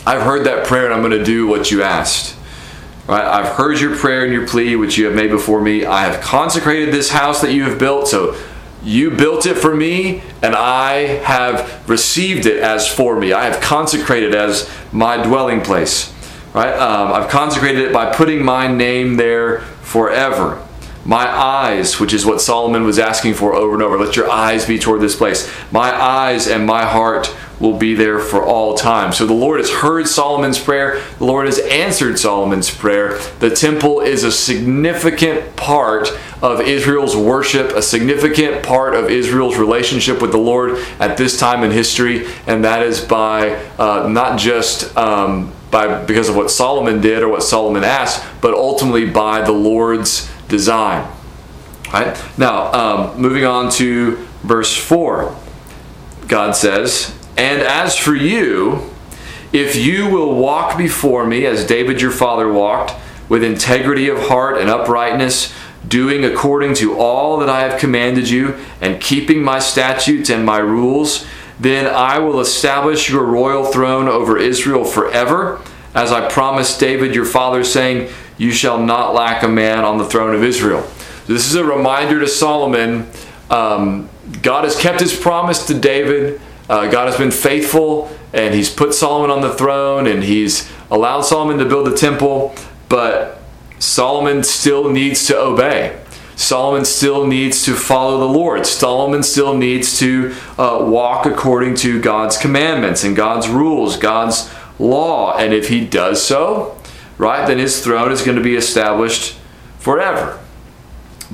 I've 0.07 0.23
heard 0.23 0.45
that 0.45 0.65
prayer 0.65 0.85
and 0.85 0.93
I'm 0.93 1.01
going 1.01 1.17
to 1.17 1.23
do 1.23 1.47
what 1.47 1.69
you 1.69 1.83
asked 1.83 2.37
Right? 3.07 3.23
I've 3.23 3.55
heard 3.55 3.79
your 3.79 3.95
prayer 3.95 4.25
and 4.25 4.33
your 4.33 4.45
plea 4.45 4.75
which 4.75 4.97
you 4.97 5.05
have 5.05 5.15
made 5.15 5.29
before 5.29 5.61
me. 5.61 5.85
I 5.85 6.01
have 6.01 6.21
consecrated 6.21 6.93
this 6.93 7.09
house 7.09 7.41
that 7.41 7.53
you 7.53 7.63
have 7.63 7.79
built. 7.79 8.09
So 8.09 8.37
you 8.83 9.11
built 9.11 9.45
it 9.45 9.55
for 9.55 9.73
me, 9.73 10.21
and 10.43 10.53
I 10.55 10.93
have 11.23 11.89
received 11.89 12.45
it 12.45 12.61
as 12.61 12.87
for 12.87 13.17
me. 13.17 13.31
I 13.31 13.45
have 13.45 13.61
consecrated 13.61 14.35
as 14.35 14.69
my 14.91 15.21
dwelling 15.23 15.61
place. 15.61 16.13
Right? 16.53 16.73
Um, 16.73 17.13
I've 17.13 17.29
consecrated 17.29 17.85
it 17.85 17.93
by 17.93 18.13
putting 18.13 18.43
my 18.43 18.67
name 18.67 19.15
there 19.15 19.61
forever. 19.81 20.66
My 21.07 21.25
eyes, 21.25 22.01
which 22.01 22.13
is 22.13 22.25
what 22.25 22.41
Solomon 22.41 22.83
was 22.83 22.99
asking 22.99 23.35
for 23.35 23.55
over 23.55 23.73
and 23.73 23.81
over, 23.81 23.97
let 23.97 24.17
your 24.17 24.29
eyes 24.29 24.65
be 24.65 24.77
toward 24.77 24.99
this 24.99 25.15
place. 25.15 25.49
My 25.71 25.89
eyes 25.89 26.47
and 26.47 26.65
my 26.65 26.83
heart 26.83 27.33
will 27.61 27.77
be 27.77 27.95
there 27.95 28.19
for 28.19 28.43
all 28.43 28.75
time. 28.75 29.13
So 29.13 29.25
the 29.25 29.33
Lord 29.33 29.61
has 29.61 29.71
heard 29.71 30.05
Solomon's 30.07 30.59
prayer. 30.59 31.01
The 31.17 31.23
Lord 31.23 31.45
has 31.45 31.59
answered 31.59 32.19
Solomon's 32.19 32.69
prayer. 32.69 33.19
The 33.39 33.49
temple 33.49 34.01
is 34.01 34.25
a 34.25 34.31
significant 34.33 35.55
part 35.55 36.09
of 36.41 36.59
Israel's 36.59 37.15
worship, 37.15 37.71
a 37.71 37.81
significant 37.81 38.61
part 38.61 38.93
of 38.93 39.09
Israel's 39.09 39.55
relationship 39.55 40.21
with 40.21 40.33
the 40.33 40.37
Lord 40.37 40.77
at 40.99 41.15
this 41.15 41.39
time 41.39 41.63
in 41.63 41.71
history, 41.71 42.27
and 42.45 42.65
that 42.65 42.83
is 42.83 42.99
by 42.99 43.51
uh, 43.79 44.09
not 44.09 44.37
just 44.37 44.95
um, 44.97 45.53
by 45.71 46.03
because 46.03 46.29
of 46.29 46.35
what 46.35 46.51
Solomon 46.51 47.01
did 47.01 47.23
or 47.23 47.29
what 47.29 47.43
Solomon 47.43 47.83
asked, 47.83 48.23
but 48.41 48.53
ultimately 48.53 49.09
by 49.09 49.41
the 49.41 49.51
Lord's 49.53 50.29
design. 50.47 51.11
Right 51.93 52.21
now, 52.37 52.73
um, 52.73 53.21
moving 53.21 53.45
on 53.45 53.71
to 53.73 54.17
verse 54.43 54.75
four, 54.75 55.35
God 56.27 56.55
says, 56.55 57.17
and 57.37 57.61
as 57.61 57.95
for 57.95 58.15
you, 58.15 58.89
if 59.53 59.75
you 59.75 60.09
will 60.09 60.35
walk 60.35 60.77
before 60.77 61.25
me 61.25 61.45
as 61.45 61.65
David 61.65 62.01
your 62.01 62.11
father 62.11 62.51
walked, 62.51 62.93
with 63.29 63.43
integrity 63.43 64.09
of 64.09 64.27
heart 64.27 64.59
and 64.59 64.69
uprightness, 64.69 65.53
doing 65.87 66.25
according 66.25 66.73
to 66.73 66.97
all 66.99 67.37
that 67.37 67.49
I 67.49 67.61
have 67.61 67.79
commanded 67.79 68.29
you, 68.29 68.55
and 68.81 69.01
keeping 69.01 69.41
my 69.43 69.59
statutes 69.59 70.29
and 70.29 70.45
my 70.45 70.57
rules, 70.57 71.25
then 71.59 71.87
I 71.87 72.19
will 72.19 72.39
establish 72.39 73.09
your 73.09 73.23
royal 73.23 73.65
throne 73.65 74.07
over 74.07 74.37
Israel 74.37 74.83
forever, 74.83 75.61
as 75.93 76.11
I 76.11 76.29
promised 76.29 76.79
David 76.79 77.15
your 77.15 77.25
father, 77.25 77.63
saying, 77.63 78.11
You 78.37 78.51
shall 78.51 78.83
not 78.83 79.13
lack 79.13 79.43
a 79.43 79.47
man 79.47 79.83
on 79.83 79.97
the 79.97 80.05
throne 80.05 80.35
of 80.35 80.43
Israel. 80.43 80.87
This 81.25 81.45
is 81.47 81.55
a 81.55 81.63
reminder 81.63 82.19
to 82.19 82.27
Solomon. 82.27 83.09
Um, 83.49 84.09
God 84.41 84.63
has 84.63 84.75
kept 84.75 84.99
his 84.99 85.17
promise 85.17 85.65
to 85.67 85.73
David. 85.77 86.39
Uh, 86.69 86.89
God 86.89 87.07
has 87.07 87.17
been 87.17 87.31
faithful 87.31 88.11
and 88.33 88.53
he's 88.53 88.69
put 88.69 88.93
Solomon 88.93 89.31
on 89.31 89.41
the 89.41 89.53
throne 89.53 90.07
and 90.07 90.23
he's 90.23 90.71
allowed 90.91 91.21
Solomon 91.21 91.57
to 91.57 91.65
build 91.65 91.87
the 91.87 91.95
temple, 91.95 92.53
but 92.89 93.41
Solomon 93.79 94.43
still 94.43 94.89
needs 94.89 95.25
to 95.27 95.37
obey. 95.37 95.99
Solomon 96.35 96.85
still 96.85 97.25
needs 97.25 97.65
to 97.65 97.73
follow 97.73 98.19
the 98.19 98.27
Lord. 98.27 98.65
Solomon 98.67 99.23
still 99.23 99.57
needs 99.57 99.97
to 99.99 100.35
uh, 100.57 100.85
walk 100.87 101.25
according 101.25 101.75
to 101.77 101.99
God's 101.99 102.37
commandments 102.37 103.03
and 103.03 103.15
God's 103.15 103.49
rules, 103.49 103.97
God's 103.97 104.53
law. 104.77 105.35
And 105.35 105.51
if 105.51 105.69
he 105.69 105.83
does 105.83 106.23
so, 106.23 106.76
right, 107.17 107.45
then 107.47 107.57
his 107.57 107.83
throne 107.83 108.11
is 108.11 108.21
going 108.21 108.37
to 108.37 108.43
be 108.43 108.55
established 108.55 109.37
forever. 109.79 110.39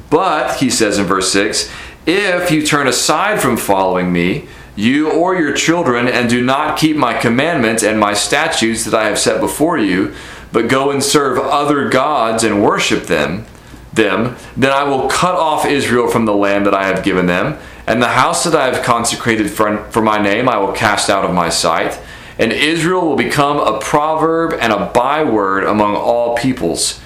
But, 0.10 0.58
he 0.58 0.70
says 0.70 0.98
in 0.98 1.06
verse 1.06 1.32
6, 1.32 1.72
if 2.06 2.52
you 2.52 2.66
turn 2.66 2.88
aside 2.88 3.42
from 3.42 3.58
following 3.58 4.12
me, 4.12 4.48
you 4.76 5.12
or 5.12 5.36
your 5.36 5.54
children, 5.54 6.08
and 6.08 6.30
do 6.30 6.44
not 6.44 6.78
keep 6.78 6.98
my 6.98 7.18
commandments 7.18 7.84
and 7.84 8.00
my 8.00 8.14
statutes 8.14 8.86
that 8.86 8.94
I 8.94 9.06
have 9.08 9.20
set 9.20 9.40
before 9.40 9.78
you, 9.78 10.16
but 10.52 10.68
go 10.68 10.92
and 10.92 11.04
serve 11.04 11.38
other 11.38 11.90
gods 11.90 12.44
and 12.44 12.64
worship 12.64 13.04
them, 13.04 13.46
them, 13.94 14.36
then 14.58 14.72
I 14.72 14.84
will 14.84 15.08
cut 15.08 15.36
off 15.36 15.66
Israel 15.66 16.08
from 16.08 16.26
the 16.26 16.34
land 16.34 16.66
that 16.66 16.74
I 16.74 16.88
have 16.88 17.04
given 17.04 17.28
them, 17.28 17.60
And 17.86 18.02
the 18.02 18.08
house 18.08 18.46
that 18.46 18.56
I 18.56 18.68
have 18.74 18.84
consecrated 18.84 19.52
for, 19.52 19.84
for 19.92 20.02
my 20.02 20.18
name 20.18 20.48
I 20.48 20.58
will 20.58 20.72
cast 20.72 21.10
out 21.10 21.26
of 21.26 21.34
my 21.34 21.50
sight. 21.50 22.00
And 22.40 22.52
Israel 22.52 23.08
will 23.08 23.16
become 23.16 23.58
a 23.58 23.80
proverb 23.80 24.54
and 24.60 24.74
a 24.74 24.88
byword 24.88 25.64
among 25.64 25.96
all 25.96 26.36
peoples. 26.36 27.00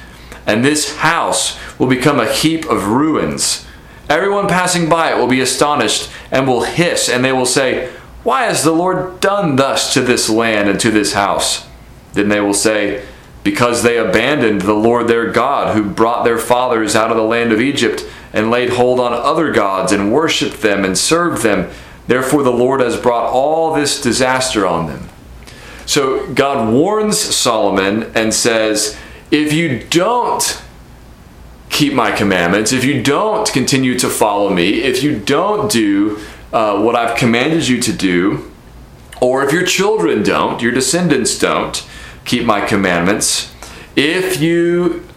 And 0.46 0.64
this 0.64 0.98
house 0.98 1.60
will 1.78 1.88
become 1.88 2.20
a 2.20 2.32
heap 2.32 2.66
of 2.66 2.88
ruins. 2.88 3.66
Everyone 4.10 4.48
passing 4.48 4.88
by 4.88 5.12
it 5.12 5.18
will 5.18 5.28
be 5.28 5.42
astonished 5.42 6.10
and 6.32 6.48
will 6.48 6.64
hiss, 6.64 7.10
and 7.10 7.26
they 7.26 7.34
will 7.34 7.46
say, 7.46 7.92
Why 8.24 8.44
has 8.44 8.64
the 8.64 8.72
Lord 8.72 9.20
done 9.20 9.58
thus 9.58 9.94
to 9.94 10.02
this 10.02 10.30
land 10.30 10.70
and 10.70 10.80
to 10.80 10.92
this 10.92 11.14
house? 11.14 11.68
Then 12.14 12.30
they 12.30 12.40
will 12.40 12.54
say, 12.54 13.06
Because 13.44 13.84
they 13.84 13.98
abandoned 13.98 14.62
the 14.62 14.74
Lord 14.74 15.08
their 15.08 15.30
God, 15.30 15.76
who 15.76 15.84
brought 15.90 16.24
their 16.24 16.38
fathers 16.38 16.96
out 16.96 17.12
of 17.12 17.18
the 17.18 17.24
land 17.24 17.52
of 17.52 17.60
Egypt 17.60 18.04
and 18.32 18.50
laid 18.50 18.70
hold 18.70 19.02
on 19.02 19.12
other 19.12 19.52
gods 19.52 19.92
and 19.92 20.14
worshipped 20.14 20.62
them 20.62 20.86
and 20.86 20.98
served 20.98 21.44
them. 21.44 21.70
Therefore, 22.08 22.44
the 22.44 22.52
Lord 22.52 22.80
has 22.80 22.98
brought 22.98 23.30
all 23.30 23.74
this 23.74 24.02
disaster 24.02 24.66
on 24.66 24.88
them. 24.88 25.07
So, 25.88 26.32
God 26.34 26.72
warns 26.72 27.18
Solomon 27.18 28.12
and 28.14 28.34
says, 28.34 28.98
If 29.32 29.54
you 29.54 29.80
don't 29.90 30.62
keep 31.70 31.94
my 31.94 32.12
commandments, 32.12 32.74
if 32.74 32.84
you 32.84 33.02
don't 33.02 33.52
continue 33.52 33.98
to 34.00 34.10
follow 34.10 34.50
me, 34.50 34.82
if 34.82 35.02
you 35.02 35.18
don't 35.18 35.72
do 35.72 36.20
uh, 36.52 36.82
what 36.82 36.96
I've 36.96 37.18
commanded 37.18 37.68
you 37.68 37.82
to 37.82 37.94
do, 37.94 38.52
or 39.22 39.44
if 39.44 39.52
your 39.52 39.66
children 39.66 40.24
don't, 40.24 40.62
your 40.62 40.72
descendants 40.72 41.40
don't 41.40 41.88
keep 42.26 42.46
my 42.46 42.66
commandments, 42.66 43.54
if 43.96 44.42
you 44.42 45.08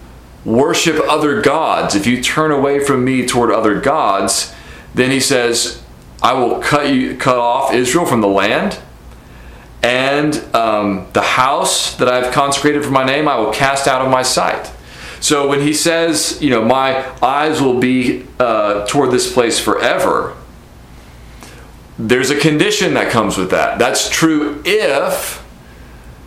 worship 0.44 1.00
other 1.08 1.42
gods, 1.42 1.94
if 1.94 2.06
you 2.06 2.22
turn 2.22 2.50
away 2.50 2.78
from 2.78 3.04
me 3.04 3.26
toward 3.26 3.50
other 3.50 3.80
gods, 3.80 4.54
then 4.94 5.10
he 5.10 5.20
says, 5.20 5.82
I 6.22 6.34
will 6.34 6.60
cut 6.60 6.92
you 6.92 7.16
cut 7.16 7.38
off 7.38 7.74
Israel 7.74 8.06
from 8.06 8.20
the 8.20 8.28
land, 8.28 8.78
and 9.82 10.36
um, 10.54 11.06
the 11.12 11.22
house 11.22 11.96
that 11.96 12.08
I've 12.08 12.32
consecrated 12.32 12.84
for 12.84 12.90
my 12.90 13.04
name 13.04 13.28
I 13.28 13.36
will 13.36 13.52
cast 13.52 13.86
out 13.88 14.02
of 14.02 14.10
my 14.10 14.22
sight. 14.22 14.70
So 15.20 15.48
when 15.48 15.60
he 15.60 15.74
says, 15.74 16.38
you 16.40 16.50
know, 16.50 16.64
my 16.64 17.06
eyes 17.22 17.60
will 17.60 17.78
be 17.78 18.26
uh, 18.38 18.86
toward 18.86 19.10
this 19.10 19.32
place 19.32 19.58
forever, 19.58 20.34
there's 21.98 22.30
a 22.30 22.38
condition 22.38 22.94
that 22.94 23.10
comes 23.10 23.36
with 23.36 23.50
that. 23.50 23.78
That's 23.78 24.08
true 24.08 24.62
if 24.64 25.44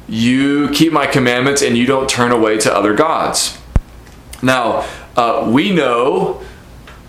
you 0.08 0.70
keep 0.70 0.94
my 0.94 1.08
commandments 1.08 1.64
and 1.64 1.76
you 1.76 1.88
don't 1.88 2.08
turn 2.08 2.32
away 2.32 2.60
to 2.60 2.74
other 2.74 2.94
gods. 2.94 3.58
Now, 4.44 4.88
uh, 5.16 5.50
we 5.52 5.72
know 5.72 6.44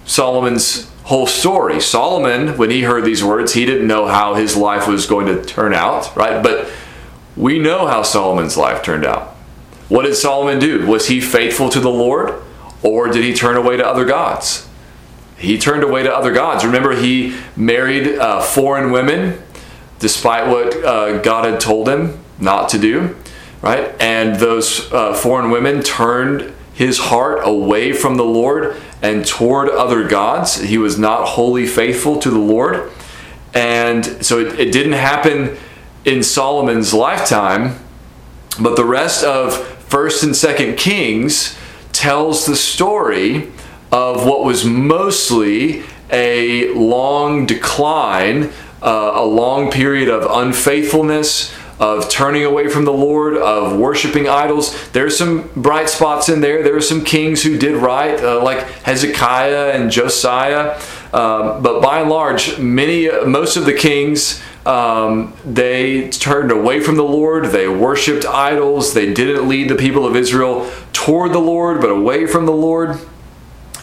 Solomon's 0.06 0.90
whole 1.04 1.26
story. 1.26 1.80
Solomon, 1.80 2.56
when 2.56 2.70
he 2.70 2.82
heard 2.82 3.04
these 3.04 3.22
words, 3.22 3.52
he 3.52 3.64
didn't 3.66 3.86
know 3.86 4.06
how 4.06 4.34
his 4.34 4.56
life 4.56 4.88
was 4.88 5.06
going 5.06 5.26
to 5.26 5.44
turn 5.44 5.74
out, 5.74 6.14
right? 6.16 6.42
But 6.42 6.70
we 7.36 7.58
know 7.58 7.86
how 7.86 8.02
Solomon's 8.02 8.56
life 8.56 8.82
turned 8.82 9.04
out. 9.04 9.34
What 9.88 10.04
did 10.04 10.14
Solomon 10.14 10.58
do? 10.58 10.86
Was 10.86 11.08
he 11.08 11.20
faithful 11.20 11.68
to 11.68 11.80
the 11.80 11.90
Lord 11.90 12.42
or 12.82 13.08
did 13.08 13.22
he 13.22 13.34
turn 13.34 13.56
away 13.56 13.76
to 13.76 13.86
other 13.86 14.04
gods? 14.04 14.68
He 15.36 15.58
turned 15.58 15.82
away 15.82 16.04
to 16.04 16.14
other 16.14 16.32
gods. 16.32 16.64
Remember, 16.64 16.96
he 16.96 17.36
married 17.54 18.18
uh, 18.18 18.40
foreign 18.40 18.90
women 18.90 19.42
despite 19.98 20.48
what 20.48 20.74
uh, 20.84 21.18
God 21.18 21.44
had 21.44 21.60
told 21.60 21.88
him 21.88 22.18
not 22.38 22.68
to 22.70 22.78
do, 22.78 23.16
right? 23.60 23.94
And 24.00 24.36
those 24.36 24.90
uh, 24.92 25.14
foreign 25.14 25.50
women 25.50 25.82
turned 25.82 26.52
his 26.72 26.98
heart 26.98 27.40
away 27.42 27.92
from 27.92 28.16
the 28.16 28.24
Lord 28.24 28.80
and 29.04 29.26
toward 29.26 29.68
other 29.68 30.08
gods. 30.08 30.62
He 30.62 30.78
was 30.78 30.98
not 30.98 31.28
wholly 31.28 31.66
faithful 31.66 32.18
to 32.20 32.30
the 32.30 32.38
Lord. 32.38 32.90
And 33.52 34.24
so 34.24 34.38
it, 34.38 34.58
it 34.58 34.72
didn't 34.72 34.94
happen 34.94 35.58
in 36.06 36.22
Solomon's 36.22 36.94
lifetime, 36.94 37.78
but 38.58 38.76
the 38.76 38.84
rest 38.86 39.22
of 39.22 39.52
1st 39.90 40.22
and 40.22 40.32
2nd 40.32 40.78
Kings 40.78 41.54
tells 41.92 42.46
the 42.46 42.56
story 42.56 43.52
of 43.92 44.24
what 44.24 44.42
was 44.42 44.64
mostly 44.64 45.82
a 46.10 46.72
long 46.72 47.44
decline, 47.44 48.50
uh, 48.82 49.12
a 49.16 49.24
long 49.24 49.70
period 49.70 50.08
of 50.08 50.26
unfaithfulness, 50.30 51.54
of 51.78 52.08
turning 52.08 52.44
away 52.44 52.68
from 52.68 52.84
the 52.84 52.92
Lord, 52.92 53.36
of 53.36 53.76
worshiping 53.76 54.28
idols. 54.28 54.90
There's 54.90 55.16
some 55.16 55.50
bright 55.56 55.88
spots 55.88 56.28
in 56.28 56.40
there. 56.40 56.62
There 56.62 56.76
are 56.76 56.80
some 56.80 57.04
kings 57.04 57.42
who 57.42 57.58
did 57.58 57.76
right, 57.76 58.18
uh, 58.22 58.42
like 58.42 58.60
Hezekiah 58.82 59.72
and 59.72 59.90
Josiah. 59.90 60.80
Um, 61.12 61.62
but 61.62 61.80
by 61.80 62.00
and 62.00 62.10
large, 62.10 62.58
many, 62.58 63.08
most 63.24 63.56
of 63.56 63.66
the 63.66 63.72
kings, 63.72 64.40
um, 64.66 65.34
they 65.44 66.08
turned 66.10 66.50
away 66.50 66.80
from 66.80 66.96
the 66.96 67.04
Lord. 67.04 67.46
They 67.46 67.68
worshipped 67.68 68.24
idols. 68.24 68.94
They 68.94 69.12
didn't 69.12 69.48
lead 69.48 69.68
the 69.68 69.74
people 69.74 70.06
of 70.06 70.16
Israel 70.16 70.70
toward 70.92 71.32
the 71.32 71.40
Lord, 71.40 71.80
but 71.80 71.90
away 71.90 72.26
from 72.26 72.46
the 72.46 72.52
Lord. 72.52 72.98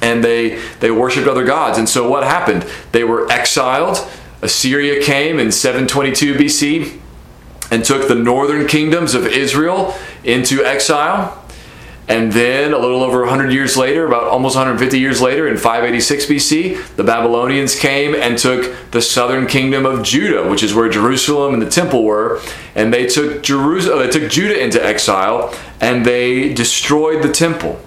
And 0.01 0.23
they 0.23 0.59
they 0.79 0.89
worshipped 0.89 1.27
other 1.27 1.45
gods. 1.45 1.77
And 1.77 1.87
so 1.87 2.09
what 2.09 2.23
happened? 2.23 2.65
They 2.91 3.03
were 3.03 3.31
exiled. 3.31 3.97
Assyria 4.41 5.03
came 5.03 5.37
in 5.37 5.51
722 5.51 6.33
BC 6.33 7.00
and 7.71 7.83
took 7.83 8.07
the 8.07 8.15
northern 8.15 8.67
kingdoms 8.67 9.15
of 9.15 9.25
Israel 9.25 9.95
into 10.23 10.63
exile. 10.63 11.37
And 12.07 12.33
then, 12.33 12.73
a 12.73 12.77
little 12.77 13.03
over 13.03 13.21
100 13.21 13.53
years 13.53 13.77
later, 13.77 14.05
about 14.05 14.23
almost 14.23 14.55
150 14.55 14.99
years 14.99 15.21
later, 15.21 15.47
in 15.47 15.55
586 15.55 16.25
BC, 16.25 16.95
the 16.97 17.05
Babylonians 17.05 17.79
came 17.79 18.13
and 18.13 18.37
took 18.37 18.75
the 18.91 19.01
southern 19.01 19.47
kingdom 19.47 19.85
of 19.85 20.03
Judah, 20.03 20.49
which 20.49 20.61
is 20.61 20.73
where 20.73 20.89
Jerusalem 20.89 21.53
and 21.53 21.61
the 21.61 21.69
temple 21.69 22.03
were. 22.03 22.41
And 22.75 22.93
they 22.93 23.05
took 23.05 23.43
Jerusalem, 23.43 23.99
they 23.99 24.09
took 24.09 24.29
Judah 24.29 24.61
into 24.61 24.83
exile, 24.83 25.55
and 25.79 26.05
they 26.05 26.53
destroyed 26.53 27.23
the 27.23 27.31
temple. 27.31 27.79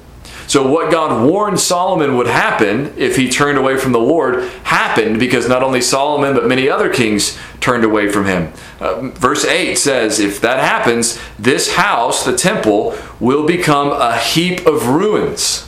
So, 0.46 0.70
what 0.70 0.90
God 0.90 1.26
warned 1.26 1.58
Solomon 1.58 2.16
would 2.16 2.26
happen 2.26 2.92
if 2.96 3.16
he 3.16 3.28
turned 3.28 3.58
away 3.58 3.78
from 3.78 3.92
the 3.92 4.00
Lord 4.00 4.44
happened 4.64 5.18
because 5.18 5.48
not 5.48 5.62
only 5.62 5.80
Solomon, 5.80 6.34
but 6.34 6.46
many 6.46 6.68
other 6.68 6.92
kings 6.92 7.38
turned 7.60 7.84
away 7.84 8.10
from 8.10 8.26
him. 8.26 8.52
Uh, 8.78 9.08
verse 9.10 9.44
8 9.44 9.76
says, 9.76 10.20
If 10.20 10.40
that 10.42 10.60
happens, 10.60 11.18
this 11.38 11.74
house, 11.74 12.24
the 12.24 12.36
temple, 12.36 12.96
will 13.20 13.46
become 13.46 13.90
a 13.90 14.18
heap 14.18 14.66
of 14.66 14.88
ruins, 14.88 15.66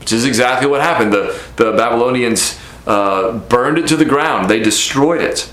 which 0.00 0.12
is 0.12 0.24
exactly 0.24 0.66
what 0.66 0.80
happened. 0.80 1.12
The, 1.12 1.38
the 1.56 1.72
Babylonians 1.72 2.58
uh, 2.86 3.38
burned 3.38 3.78
it 3.78 3.86
to 3.88 3.96
the 3.96 4.06
ground, 4.06 4.48
they 4.48 4.60
destroyed 4.60 5.20
it. 5.20 5.52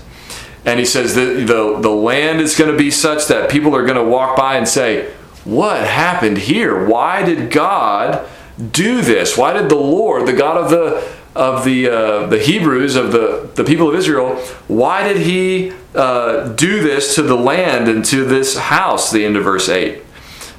And 0.64 0.80
he 0.80 0.86
says 0.86 1.14
that 1.14 1.46
the, 1.46 1.78
the 1.78 1.90
land 1.90 2.40
is 2.40 2.56
going 2.56 2.72
to 2.72 2.76
be 2.76 2.90
such 2.90 3.26
that 3.28 3.50
people 3.50 3.76
are 3.76 3.84
going 3.84 3.96
to 3.96 4.02
walk 4.02 4.36
by 4.36 4.56
and 4.56 4.66
say, 4.66 5.12
What 5.44 5.86
happened 5.86 6.38
here? 6.38 6.86
Why 6.86 7.22
did 7.22 7.50
God 7.50 8.28
do 8.72 9.02
this? 9.02 9.36
Why 9.36 9.52
did 9.52 9.68
the 9.68 9.76
Lord, 9.76 10.26
the 10.26 10.32
God 10.32 10.56
of 10.56 10.70
the 10.70 11.16
of 11.34 11.64
the 11.64 11.88
uh, 11.88 12.26
the 12.26 12.38
Hebrews 12.38 12.96
of 12.96 13.12
the 13.12 13.50
the 13.54 13.64
people 13.64 13.88
of 13.88 13.94
Israel, 13.94 14.36
why 14.68 15.06
did 15.06 15.18
He 15.18 15.72
uh, 15.94 16.48
do 16.54 16.82
this 16.82 17.14
to 17.16 17.22
the 17.22 17.36
land 17.36 17.88
and 17.88 18.04
to 18.06 18.24
this 18.24 18.56
house? 18.56 19.10
The 19.10 19.24
end 19.24 19.36
of 19.36 19.44
verse 19.44 19.68
eight, 19.68 20.02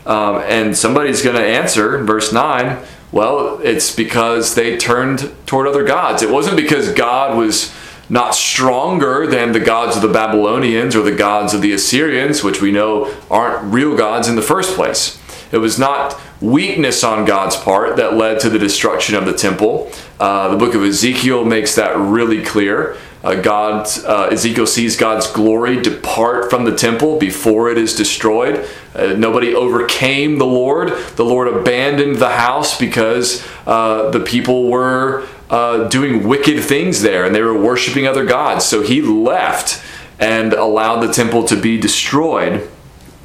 um, 0.06 0.44
and 0.46 0.78
somebody's 0.78 1.24
going 1.24 1.36
to 1.36 1.46
answer 1.46 2.04
verse 2.04 2.32
nine. 2.32 2.78
Well, 3.12 3.60
it's 3.64 3.96
because 3.96 4.54
they 4.54 4.78
turned 4.78 5.34
toward 5.48 5.66
other 5.66 5.84
gods. 5.84 6.22
It 6.22 6.30
wasn't 6.30 6.58
because 6.58 6.92
God 6.94 7.38
was 7.38 7.74
not 8.10 8.36
stronger 8.36 9.28
than 9.28 9.52
the 9.54 9.60
gods 9.60 9.96
of 9.96 10.02
the 10.02 10.08
Babylonians 10.08 10.96
or 10.96 11.02
the 11.02 11.12
gods 11.16 11.54
of 11.54 11.62
the 11.62 11.74
Assyrians, 11.74 12.44
which 12.44 12.62
we 12.62 12.72
know 12.72 13.14
aren't 13.32 13.74
real 13.74 13.98
gods 13.98 14.28
in 14.28 14.36
the 14.36 14.42
first 14.42 14.76
place. 14.76 15.22
It 15.52 15.58
was 15.58 15.80
not 15.80 16.20
weakness 16.42 17.04
on 17.04 17.26
God's 17.26 17.56
part 17.56 17.98
that 17.98 18.14
led 18.14 18.40
to 18.42 18.50
the 18.50 18.60
destruction 18.60 19.16
of 19.16 19.26
the 19.26 19.34
temple. 19.34 19.92
Uh, 20.20 20.50
the 20.50 20.58
book 20.58 20.76
of 20.76 20.84
Ezekiel 20.84 21.46
makes 21.46 21.76
that 21.76 21.98
really 21.98 22.44
clear. 22.44 22.98
Uh, 23.24 23.36
God, 23.36 23.88
uh, 24.06 24.30
Ezekiel 24.32 24.68
sees 24.68 24.96
God's 24.96 25.30
glory 25.32 25.82
depart 25.82 26.50
from 26.50 26.66
the 26.66 26.76
temple 26.76 27.18
before 27.18 27.70
it 27.70 27.78
is 27.78 27.96
destroyed. 27.96 28.70
Uh, 28.94 29.08
nobody 29.18 29.56
overcame 29.56 30.38
the 30.38 30.46
Lord. 30.46 30.90
The 31.16 31.26
Lord 31.26 31.48
abandoned 31.48 32.18
the 32.18 32.30
house 32.30 32.78
because 32.78 33.46
uh, 33.66 34.12
the 34.12 34.20
people 34.20 34.70
were 34.70 35.28
uh, 35.50 35.88
doing 35.88 36.28
wicked 36.28 36.64
things 36.64 37.02
there 37.02 37.26
and 37.26 37.34
they 37.34 37.42
were 37.42 37.58
worshiping 37.58 38.08
other 38.08 38.26
gods. 38.26 38.66
So 38.66 38.82
he 38.82 39.02
left 39.02 39.84
and 40.20 40.54
allowed 40.54 41.02
the 41.02 41.12
temple 41.12 41.44
to 41.46 41.56
be 41.56 41.80
destroyed 41.80 42.70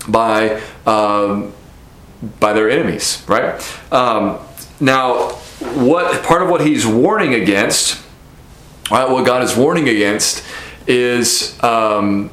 by 0.09 0.61
um, 0.87 1.53
by 2.41 2.53
their 2.53 2.71
enemies, 2.71 3.25
right? 3.27 3.61
Um, 3.93 4.39
now, 4.81 5.31
what 5.75 6.23
part 6.25 6.43
of 6.43 6.49
what 6.49 6.67
he's 6.67 6.87
warning 6.87 7.35
against, 7.35 8.03
right, 8.91 9.09
what 9.09 9.27
God 9.27 9.43
is 9.43 9.57
warning 9.57 9.89
against, 9.89 10.45
is 10.87 11.63
um, 11.63 12.31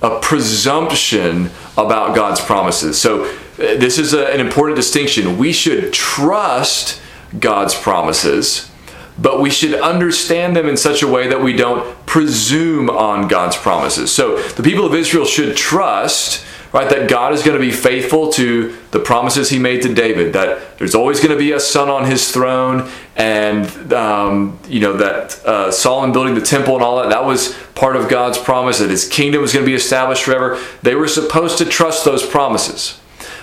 a 0.00 0.18
presumption 0.20 1.50
about 1.76 2.14
God's 2.14 2.40
promises. 2.40 3.00
So, 3.00 3.24
uh, 3.24 3.36
this 3.56 3.98
is 3.98 4.14
a, 4.14 4.26
an 4.32 4.40
important 4.40 4.76
distinction. 4.76 5.38
We 5.38 5.52
should 5.52 5.92
trust 5.92 7.00
God's 7.38 7.74
promises, 7.74 8.70
but 9.18 9.40
we 9.40 9.50
should 9.50 9.74
understand 9.74 10.56
them 10.56 10.68
in 10.68 10.76
such 10.76 11.02
a 11.02 11.08
way 11.08 11.28
that 11.28 11.42
we 11.42 11.54
don't 11.54 12.06
presume 12.06 12.90
on 12.90 13.28
God's 13.28 13.56
promises. 13.56 14.12
So 14.12 14.40
the 14.42 14.62
people 14.62 14.84
of 14.84 14.94
Israel 14.94 15.24
should 15.24 15.56
trust 15.56 16.44
right? 16.72 16.88
That 16.88 17.08
God 17.08 17.32
is 17.32 17.42
going 17.42 17.58
to 17.58 17.64
be 17.64 17.70
faithful 17.70 18.32
to 18.32 18.76
the 18.90 18.98
promises 18.98 19.50
He 19.50 19.58
made 19.58 19.82
to 19.82 19.92
David. 19.92 20.32
That 20.32 20.78
there's 20.78 20.94
always 20.94 21.20
going 21.20 21.30
to 21.32 21.38
be 21.38 21.52
a 21.52 21.60
son 21.60 21.88
on 21.88 22.06
His 22.06 22.30
throne, 22.30 22.90
and 23.16 23.92
um, 23.92 24.58
you 24.66 24.80
know 24.80 24.94
that 24.96 25.44
uh, 25.44 25.70
Solomon 25.70 26.12
building 26.12 26.34
the 26.34 26.40
temple 26.40 26.74
and 26.74 26.82
all 26.82 26.96
that. 26.96 27.10
That 27.10 27.24
was 27.24 27.54
part 27.74 27.96
of 27.96 28.08
God's 28.08 28.38
promise 28.38 28.78
that 28.78 28.90
His 28.90 29.08
kingdom 29.08 29.42
was 29.42 29.52
going 29.52 29.64
to 29.64 29.70
be 29.70 29.76
established 29.76 30.24
forever. 30.24 30.60
They 30.82 30.94
were 30.94 31.08
supposed 31.08 31.58
to 31.58 31.64
trust 31.64 32.04
those 32.04 32.26
promises, 32.26 33.00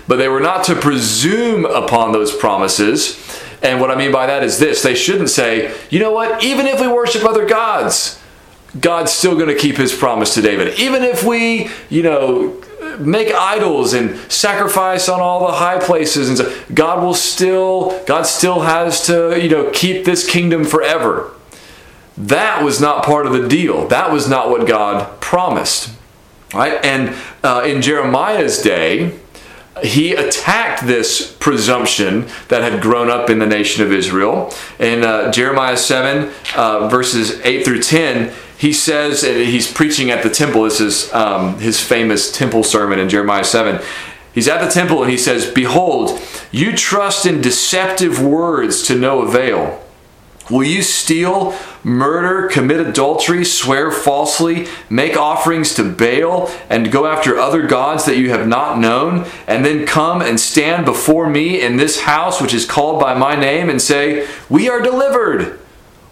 but 0.07 0.17
they 0.17 0.27
were 0.27 0.41
not 0.41 0.63
to 0.65 0.75
presume 0.75 1.65
upon 1.65 2.11
those 2.11 2.35
promises. 2.35 3.25
And 3.61 3.81
what 3.81 3.91
I 3.91 3.95
mean 3.95 4.11
by 4.11 4.25
that 4.25 4.43
is 4.43 4.57
this: 4.57 4.81
they 4.81 4.95
shouldn't 4.95 5.29
say, 5.29 5.75
you 5.89 5.99
know 5.99 6.11
what? 6.11 6.43
Even 6.43 6.65
if 6.65 6.81
we 6.81 6.87
worship 6.87 7.23
other 7.23 7.45
gods. 7.45 8.17
God's 8.79 9.11
still 9.11 9.33
going 9.33 9.47
to 9.47 9.55
keep 9.55 9.77
his 9.77 9.91
promise 9.91 10.35
to 10.35 10.43
David. 10.43 10.79
Even 10.79 11.01
if 11.01 11.23
we, 11.23 11.71
you 11.89 12.03
know, 12.03 12.61
make 12.99 13.33
idols 13.33 13.93
and 13.93 14.17
sacrifice 14.31 15.07
on 15.09 15.19
all 15.19 15.47
the 15.47 15.53
high 15.53 15.79
places 15.79 16.29
and 16.29 16.37
so 16.37 16.63
God 16.73 17.03
will 17.03 17.13
still 17.13 18.03
God 18.05 18.23
still 18.23 18.61
has 18.61 19.05
to 19.07 19.41
you 19.41 19.49
know 19.49 19.71
keep 19.71 20.05
this 20.05 20.27
kingdom 20.27 20.63
forever. 20.65 21.31
That 22.17 22.63
was 22.63 22.81
not 22.81 23.05
part 23.05 23.25
of 23.25 23.33
the 23.33 23.47
deal. 23.47 23.87
That 23.87 24.11
was 24.11 24.27
not 24.27 24.49
what 24.49 24.67
God 24.67 25.21
promised. 25.21 25.95
Right? 26.53 26.83
And 26.83 27.15
uh, 27.43 27.63
in 27.65 27.81
Jeremiah's 27.81 28.61
day, 28.61 29.17
he 29.83 30.13
attacked 30.13 30.85
this 30.85 31.35
presumption 31.39 32.27
that 32.49 32.61
had 32.61 32.81
grown 32.81 33.09
up 33.09 33.29
in 33.29 33.39
the 33.39 33.45
nation 33.45 33.83
of 33.83 33.91
Israel. 33.91 34.53
In 34.79 35.03
uh, 35.03 35.31
Jeremiah 35.31 35.77
7, 35.77 36.31
uh, 36.55 36.87
verses 36.89 37.39
8 37.41 37.63
through 37.63 37.81
10, 37.81 38.33
he 38.59 38.73
says 38.73 39.21
he's 39.21 39.71
preaching 39.71 40.11
at 40.11 40.21
the 40.21 40.29
temple. 40.29 40.63
This 40.63 40.81
is 40.81 41.13
um, 41.13 41.57
his 41.59 41.81
famous 41.81 42.29
temple 42.29 42.63
sermon 42.63 42.99
in 42.99 43.07
Jeremiah 43.07 43.45
7. 43.45 43.81
He's 44.33 44.49
at 44.49 44.61
the 44.61 44.69
temple 44.69 45.01
and 45.01 45.09
he 45.09 45.17
says, 45.17 45.49
Behold, 45.49 46.19
you 46.51 46.75
trust 46.75 47.25
in 47.25 47.39
deceptive 47.39 48.21
words 48.21 48.83
to 48.87 48.95
no 48.95 49.21
avail. 49.21 49.81
Will 50.49 50.65
you 50.65 50.81
steal, 50.81 51.57
murder, 51.85 52.49
commit 52.49 52.85
adultery, 52.85 53.45
swear 53.45 53.91
falsely, 53.91 54.67
make 54.89 55.15
offerings 55.15 55.73
to 55.75 55.83
Baal, 55.89 56.51
and 56.69 56.91
go 56.91 57.05
after 57.05 57.37
other 57.37 57.65
gods 57.65 58.03
that 58.05 58.17
you 58.17 58.31
have 58.31 58.45
not 58.47 58.77
known, 58.77 59.25
and 59.47 59.63
then 59.63 59.85
come 59.85 60.21
and 60.21 60.37
stand 60.37 60.85
before 60.85 61.29
me 61.29 61.61
in 61.61 61.77
this 61.77 62.01
house 62.01 62.41
which 62.41 62.53
is 62.53 62.65
called 62.65 62.99
by 62.99 63.13
my 63.13 63.35
name 63.35 63.69
and 63.69 63.81
say, 63.81 64.27
We 64.49 64.67
are 64.67 64.81
delivered? 64.81 65.59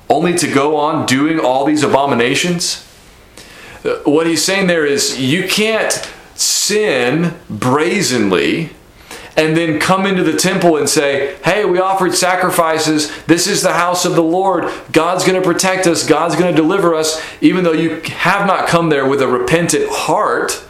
Only 0.09 0.37
to 0.37 0.51
go 0.51 0.75
on 0.77 1.05
doing 1.05 1.39
all 1.39 1.65
these 1.65 1.83
abominations? 1.83 2.85
Uh, 3.83 3.95
what 4.05 4.27
he's 4.27 4.43
saying 4.43 4.67
there 4.67 4.85
is 4.85 5.19
you 5.19 5.47
can't 5.47 5.93
sin 6.35 7.33
brazenly 7.49 8.71
and 9.37 9.55
then 9.55 9.79
come 9.79 10.05
into 10.05 10.23
the 10.23 10.35
temple 10.35 10.77
and 10.77 10.89
say, 10.89 11.37
Hey, 11.43 11.63
we 11.63 11.79
offered 11.79 12.15
sacrifices. 12.15 13.11
This 13.25 13.47
is 13.47 13.61
the 13.61 13.73
house 13.73 14.03
of 14.03 14.15
the 14.15 14.23
Lord. 14.23 14.71
God's 14.91 15.23
going 15.23 15.39
to 15.39 15.47
protect 15.47 15.85
us. 15.85 16.05
God's 16.05 16.35
going 16.35 16.53
to 16.53 16.59
deliver 16.59 16.95
us, 16.95 17.23
even 17.39 17.63
though 17.63 17.71
you 17.71 18.01
have 18.01 18.47
not 18.47 18.67
come 18.67 18.89
there 18.89 19.07
with 19.07 19.21
a 19.21 19.27
repentant 19.27 19.87
heart 19.89 20.63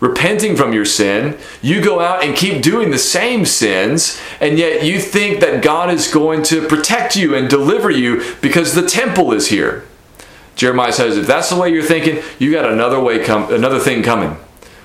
repenting 0.00 0.56
from 0.56 0.72
your 0.72 0.84
sin, 0.84 1.38
you 1.62 1.80
go 1.80 2.00
out 2.00 2.22
and 2.22 2.36
keep 2.36 2.62
doing 2.62 2.90
the 2.90 2.98
same 2.98 3.44
sins, 3.44 4.20
and 4.40 4.58
yet 4.58 4.84
you 4.84 5.00
think 5.00 5.40
that 5.40 5.62
God 5.62 5.90
is 5.90 6.12
going 6.12 6.42
to 6.44 6.66
protect 6.66 7.16
you 7.16 7.34
and 7.34 7.48
deliver 7.48 7.90
you 7.90 8.34
because 8.40 8.74
the 8.74 8.86
temple 8.86 9.32
is 9.32 9.48
here. 9.48 9.84
Jeremiah 10.54 10.92
says, 10.92 11.16
if 11.16 11.26
that's 11.26 11.50
the 11.50 11.56
way 11.56 11.70
you're 11.70 11.82
thinking, 11.82 12.22
you 12.38 12.50
got 12.52 12.70
another 12.70 13.00
way 13.00 13.22
come 13.22 13.52
another 13.52 13.78
thing 13.78 14.02
coming. 14.02 14.36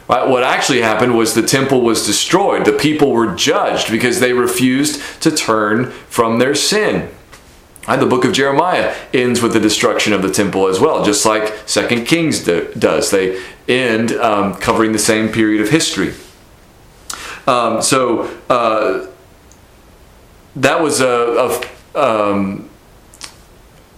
Right? 0.09 0.27
What 0.27 0.43
actually 0.43 0.81
happened 0.81 1.17
was 1.17 1.33
the 1.33 1.41
temple 1.41 1.81
was 1.81 2.05
destroyed. 2.05 2.65
The 2.65 2.73
people 2.73 3.11
were 3.11 3.33
judged 3.35 3.89
because 3.89 4.19
they 4.19 4.33
refused 4.33 5.01
to 5.21 5.31
turn 5.31 5.91
from 5.91 6.39
their 6.39 6.55
sin. 6.55 7.09
Right? 7.87 7.99
The 7.99 8.05
book 8.05 8.25
of 8.25 8.33
Jeremiah 8.33 8.95
ends 9.13 9.41
with 9.41 9.53
the 9.53 9.59
destruction 9.59 10.13
of 10.13 10.21
the 10.21 10.31
temple 10.31 10.67
as 10.67 10.79
well, 10.79 11.03
just 11.03 11.25
like 11.25 11.53
Second 11.67 12.05
Kings 12.05 12.43
do, 12.43 12.71
does. 12.77 13.09
They 13.09 13.41
end 13.67 14.11
um, 14.13 14.55
covering 14.55 14.91
the 14.91 14.99
same 14.99 15.29
period 15.29 15.61
of 15.61 15.69
history. 15.69 16.13
Um, 17.47 17.81
so 17.81 18.29
uh, 18.49 19.07
that 20.55 20.81
was 20.81 21.01
a, 21.01 21.65
a, 21.95 21.99
um, 21.99 22.69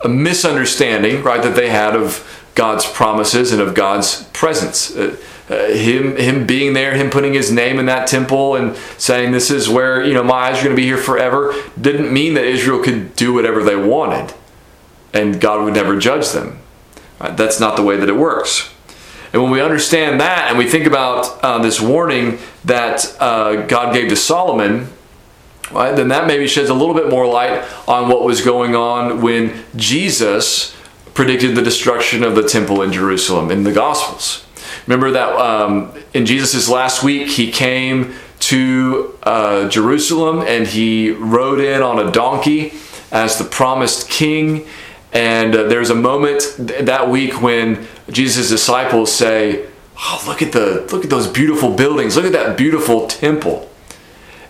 a, 0.02 0.08
misunderstanding, 0.08 1.22
right, 1.24 1.44
that 1.44 1.56
they 1.56 1.70
had 1.70 1.96
of 1.96 2.46
God's 2.56 2.86
promises 2.86 3.52
and 3.52 3.62
of 3.62 3.76
God's 3.76 4.24
presence. 4.32 4.96
Uh, 4.96 5.18
uh, 5.50 5.68
him 5.68 6.16
him 6.16 6.48
being 6.48 6.74
there, 6.74 6.96
him 6.96 7.10
putting 7.10 7.34
his 7.34 7.52
name 7.52 7.80
in 7.80 7.86
that 7.88 8.08
temple 8.08 8.56
and 8.56 8.76
saying 8.98 9.32
this 9.32 9.52
is 9.52 9.68
where 9.68 10.04
you 10.04 10.14
know 10.14 10.24
my 10.24 10.36
eyes 10.36 10.60
are 10.60 10.64
going 10.64 10.76
to 10.76 10.82
be 10.82 10.88
here 10.88 10.98
forever, 10.98 11.54
didn't 11.80 12.14
mean 12.14 12.34
that 12.36 12.46
Israel 12.46 12.82
could 12.82 13.16
do 13.16 13.34
whatever 13.34 13.64
they 13.64 13.76
wanted, 13.76 14.34
and 15.14 15.42
God 15.42 15.64
would 15.64 15.74
never 15.74 15.98
judge 15.98 16.30
them. 16.32 16.60
Right? 17.20 17.36
That's 17.36 17.60
not 17.60 17.76
the 17.76 17.84
way 17.84 17.98
that 17.98 18.08
it 18.08 18.16
works. 18.16 18.74
And 19.34 19.42
when 19.42 19.52
we 19.52 19.62
understand 19.62 20.22
that 20.22 20.50
and 20.50 20.58
we 20.58 20.70
think 20.70 20.86
about 20.86 21.44
uh, 21.44 21.58
this 21.58 21.82
warning 21.82 22.38
that 22.66 23.18
uh, 23.20 23.66
God 23.66 23.94
gave 23.94 24.10
to 24.10 24.16
Solomon, 24.16 24.88
right, 25.72 25.96
then 25.96 26.10
that 26.10 26.28
maybe 26.28 26.48
sheds 26.48 26.70
a 26.70 26.74
little 26.74 26.94
bit 26.94 27.10
more 27.10 27.26
light 27.26 27.64
on 27.88 28.10
what 28.10 28.24
was 28.24 28.42
going 28.42 28.76
on 28.76 29.22
when 29.22 29.64
Jesus 29.76 30.76
predicted 31.16 31.56
the 31.56 31.64
destruction 31.64 32.24
of 32.24 32.36
the 32.36 32.44
temple 32.44 32.82
in 32.84 32.94
Jerusalem 32.94 33.50
in 33.50 33.64
the 33.64 33.72
Gospels. 33.72 34.46
Remember 34.88 35.12
that 35.12 35.36
um, 35.36 35.94
in 36.14 36.26
Jesus' 36.26 36.68
last 36.68 37.04
week, 37.04 37.30
he 37.30 37.52
came 37.52 38.14
to 38.40 39.18
uh, 39.24 39.70
Jerusalem 39.70 40.42
and 40.42 40.68
he 40.68 41.12
rode 41.12 41.62
in 41.62 41.82
on 41.82 42.06
a 42.06 42.12
donkey 42.12 42.74
as 43.12 43.38
the 43.38 43.46
promised 43.46 44.10
king. 44.10 44.68
And 45.14 45.56
uh, 45.56 45.64
there's 45.64 45.90
a 45.90 45.96
moment 45.96 46.42
th- 46.58 46.86
that 46.86 47.10
week 47.10 47.42
when 47.42 47.88
Jesus' 48.10 48.50
disciples 48.50 49.14
say, 49.14 49.66
"Oh, 49.98 50.24
look 50.28 50.42
at 50.42 50.52
the 50.52 50.88
look 50.92 51.06
at 51.06 51.10
those 51.10 51.28
beautiful 51.28 51.74
buildings. 51.74 52.18
Look 52.18 52.26
at 52.26 52.34
that 52.34 52.58
beautiful 52.58 53.08
temple." 53.08 53.70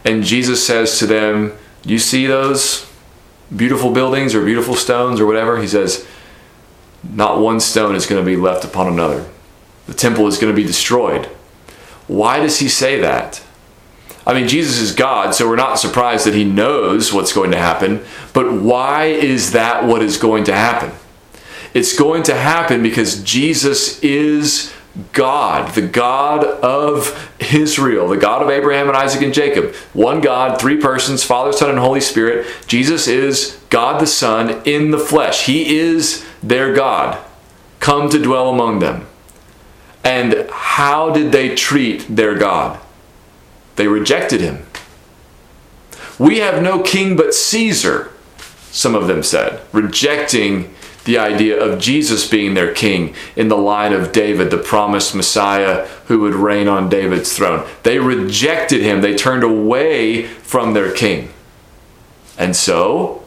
And 0.05 0.23
Jesus 0.23 0.65
says 0.65 0.97
to 0.99 1.05
them, 1.05 1.51
"You 1.83 1.99
see 1.99 2.25
those 2.25 2.89
beautiful 3.55 3.91
buildings 3.91 4.33
or 4.33 4.43
beautiful 4.43 4.75
stones 4.75 5.19
or 5.19 5.25
whatever?" 5.25 5.61
He 5.61 5.67
says, 5.67 6.07
"Not 7.03 7.39
one 7.39 7.59
stone 7.59 7.93
is 7.93 8.05
going 8.05 8.23
to 8.23 8.25
be 8.25 8.37
left 8.37 8.63
upon 8.63 8.87
another. 8.87 9.25
The 9.87 9.93
temple 9.93 10.27
is 10.27 10.37
going 10.37 10.53
to 10.53 10.61
be 10.61 10.67
destroyed." 10.67 11.27
Why 12.07 12.39
does 12.39 12.59
he 12.59 12.67
say 12.67 12.99
that? 12.99 13.41
I 14.25 14.33
mean, 14.33 14.47
Jesus 14.47 14.79
is 14.79 14.93
God, 14.93 15.35
so 15.35 15.47
we're 15.47 15.55
not 15.55 15.79
surprised 15.79 16.25
that 16.25 16.33
he 16.33 16.45
knows 16.45 17.11
what's 17.11 17.33
going 17.33 17.51
to 17.51 17.57
happen. 17.57 18.03
But 18.33 18.53
why 18.53 19.05
is 19.05 19.51
that 19.51 19.85
what 19.85 20.01
is 20.01 20.17
going 20.17 20.45
to 20.45 20.53
happen? 20.53 20.91
It's 21.73 21.97
going 21.97 22.23
to 22.23 22.35
happen 22.35 22.81
because 22.83 23.21
Jesus 23.23 24.01
is 24.01 24.73
God, 25.11 25.73
the 25.73 25.81
God 25.81 26.43
of 26.45 27.31
Israel, 27.39 28.07
the 28.07 28.17
God 28.17 28.43
of 28.43 28.49
Abraham 28.49 28.87
and 28.87 28.95
Isaac 28.95 29.23
and 29.23 29.33
Jacob. 29.33 29.73
One 29.93 30.21
God, 30.21 30.61
three 30.61 30.77
persons, 30.77 31.23
Father, 31.23 31.51
Son, 31.51 31.69
and 31.69 31.79
Holy 31.79 32.01
Spirit. 32.01 32.45
Jesus 32.67 33.07
is 33.07 33.59
God 33.69 33.99
the 33.99 34.07
Son 34.07 34.61
in 34.65 34.91
the 34.91 34.99
flesh. 34.99 35.47
He 35.47 35.77
is 35.77 36.25
their 36.43 36.73
God, 36.73 37.17
come 37.79 38.09
to 38.09 38.21
dwell 38.21 38.49
among 38.49 38.79
them. 38.79 39.07
And 40.03 40.49
how 40.51 41.11
did 41.11 41.31
they 41.31 41.55
treat 41.55 42.05
their 42.13 42.35
God? 42.35 42.79
They 43.75 43.87
rejected 43.87 44.41
him. 44.41 44.65
We 46.19 46.39
have 46.39 46.61
no 46.61 46.81
king 46.81 47.15
but 47.15 47.33
Caesar, 47.33 48.11
some 48.71 48.95
of 48.95 49.07
them 49.07 49.23
said, 49.23 49.61
rejecting 49.71 50.73
the 51.05 51.17
idea 51.17 51.59
of 51.59 51.79
Jesus 51.79 52.27
being 52.27 52.53
their 52.53 52.73
king 52.73 53.13
in 53.35 53.47
the 53.47 53.57
line 53.57 53.93
of 53.93 54.11
David, 54.11 54.51
the 54.51 54.57
promised 54.57 55.15
Messiah 55.15 55.87
who 56.07 56.19
would 56.19 56.33
reign 56.33 56.67
on 56.67 56.89
David's 56.89 57.35
throne. 57.35 57.67
They 57.83 57.99
rejected 57.99 58.81
him, 58.81 59.01
they 59.01 59.15
turned 59.15 59.43
away 59.43 60.23
from 60.25 60.73
their 60.73 60.93
king. 60.93 61.33
And 62.37 62.55
so, 62.55 63.23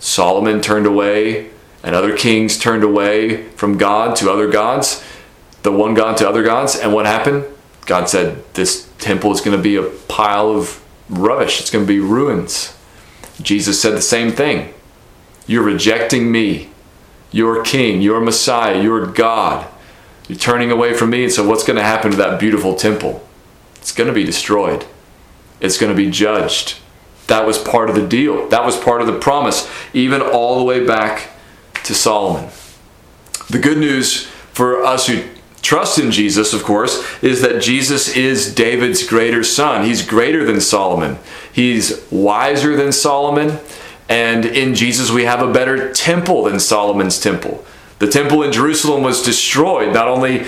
Solomon 0.00 0.60
turned 0.60 0.86
away, 0.86 1.50
and 1.82 1.94
other 1.94 2.16
kings 2.16 2.58
turned 2.58 2.84
away 2.84 3.48
from 3.50 3.78
God 3.78 4.16
to 4.16 4.30
other 4.30 4.50
gods, 4.50 5.02
the 5.64 5.72
one 5.72 5.94
God 5.94 6.16
to 6.18 6.28
other 6.28 6.44
gods. 6.44 6.76
And 6.76 6.92
what 6.92 7.06
happened? 7.06 7.44
God 7.86 8.08
said, 8.08 8.44
This 8.54 8.88
temple 8.98 9.32
is 9.32 9.40
going 9.40 9.56
to 9.56 9.62
be 9.62 9.76
a 9.76 9.82
pile 9.82 10.50
of 10.50 10.80
rubbish, 11.10 11.60
it's 11.60 11.70
going 11.70 11.84
to 11.84 11.88
be 11.92 11.98
ruins. 11.98 12.76
Jesus 13.42 13.82
said 13.82 13.94
the 13.94 14.02
same 14.02 14.30
thing. 14.30 14.72
You're 15.46 15.64
rejecting 15.64 16.30
me, 16.30 16.70
your 17.32 17.64
king, 17.64 18.00
your 18.00 18.20
Messiah, 18.20 18.80
your 18.80 19.06
God. 19.06 19.66
You're 20.28 20.38
turning 20.38 20.70
away 20.70 20.94
from 20.94 21.10
me, 21.10 21.24
and 21.24 21.32
so 21.32 21.46
what's 21.46 21.64
going 21.64 21.76
to 21.76 21.82
happen 21.82 22.12
to 22.12 22.16
that 22.18 22.40
beautiful 22.40 22.76
temple? 22.76 23.26
It's 23.76 23.92
going 23.92 24.06
to 24.06 24.14
be 24.14 24.24
destroyed, 24.24 24.86
it's 25.60 25.76
going 25.76 25.94
to 25.94 25.96
be 25.96 26.10
judged. 26.10 26.78
That 27.26 27.46
was 27.46 27.58
part 27.58 27.88
of 27.88 27.96
the 27.96 28.06
deal. 28.06 28.48
That 28.50 28.66
was 28.66 28.76
part 28.76 29.00
of 29.00 29.06
the 29.06 29.18
promise, 29.18 29.68
even 29.94 30.20
all 30.20 30.58
the 30.58 30.64
way 30.64 30.86
back 30.86 31.30
to 31.84 31.94
Solomon. 31.94 32.50
The 33.48 33.58
good 33.58 33.78
news 33.78 34.26
for 34.52 34.84
us 34.84 35.06
who 35.06 35.24
trust 35.74 35.98
in 35.98 36.12
Jesus, 36.12 36.52
of 36.52 36.62
course, 36.62 37.02
is 37.20 37.42
that 37.42 37.60
Jesus 37.60 38.16
is 38.16 38.54
David's 38.54 39.04
greater 39.04 39.42
son. 39.42 39.84
He's 39.84 40.06
greater 40.06 40.44
than 40.44 40.60
Solomon, 40.60 41.18
he's 41.52 42.00
wiser 42.12 42.76
than 42.76 42.92
Solomon. 42.92 43.58
And 44.08 44.44
in 44.44 44.76
Jesus, 44.76 45.10
we 45.10 45.24
have 45.24 45.42
a 45.42 45.52
better 45.52 45.92
temple 45.92 46.44
than 46.44 46.60
Solomon's 46.60 47.18
temple. 47.18 47.64
The 47.98 48.06
temple 48.06 48.44
in 48.44 48.52
Jerusalem 48.52 49.02
was 49.02 49.24
destroyed, 49.24 49.92
not 49.92 50.06
only 50.06 50.44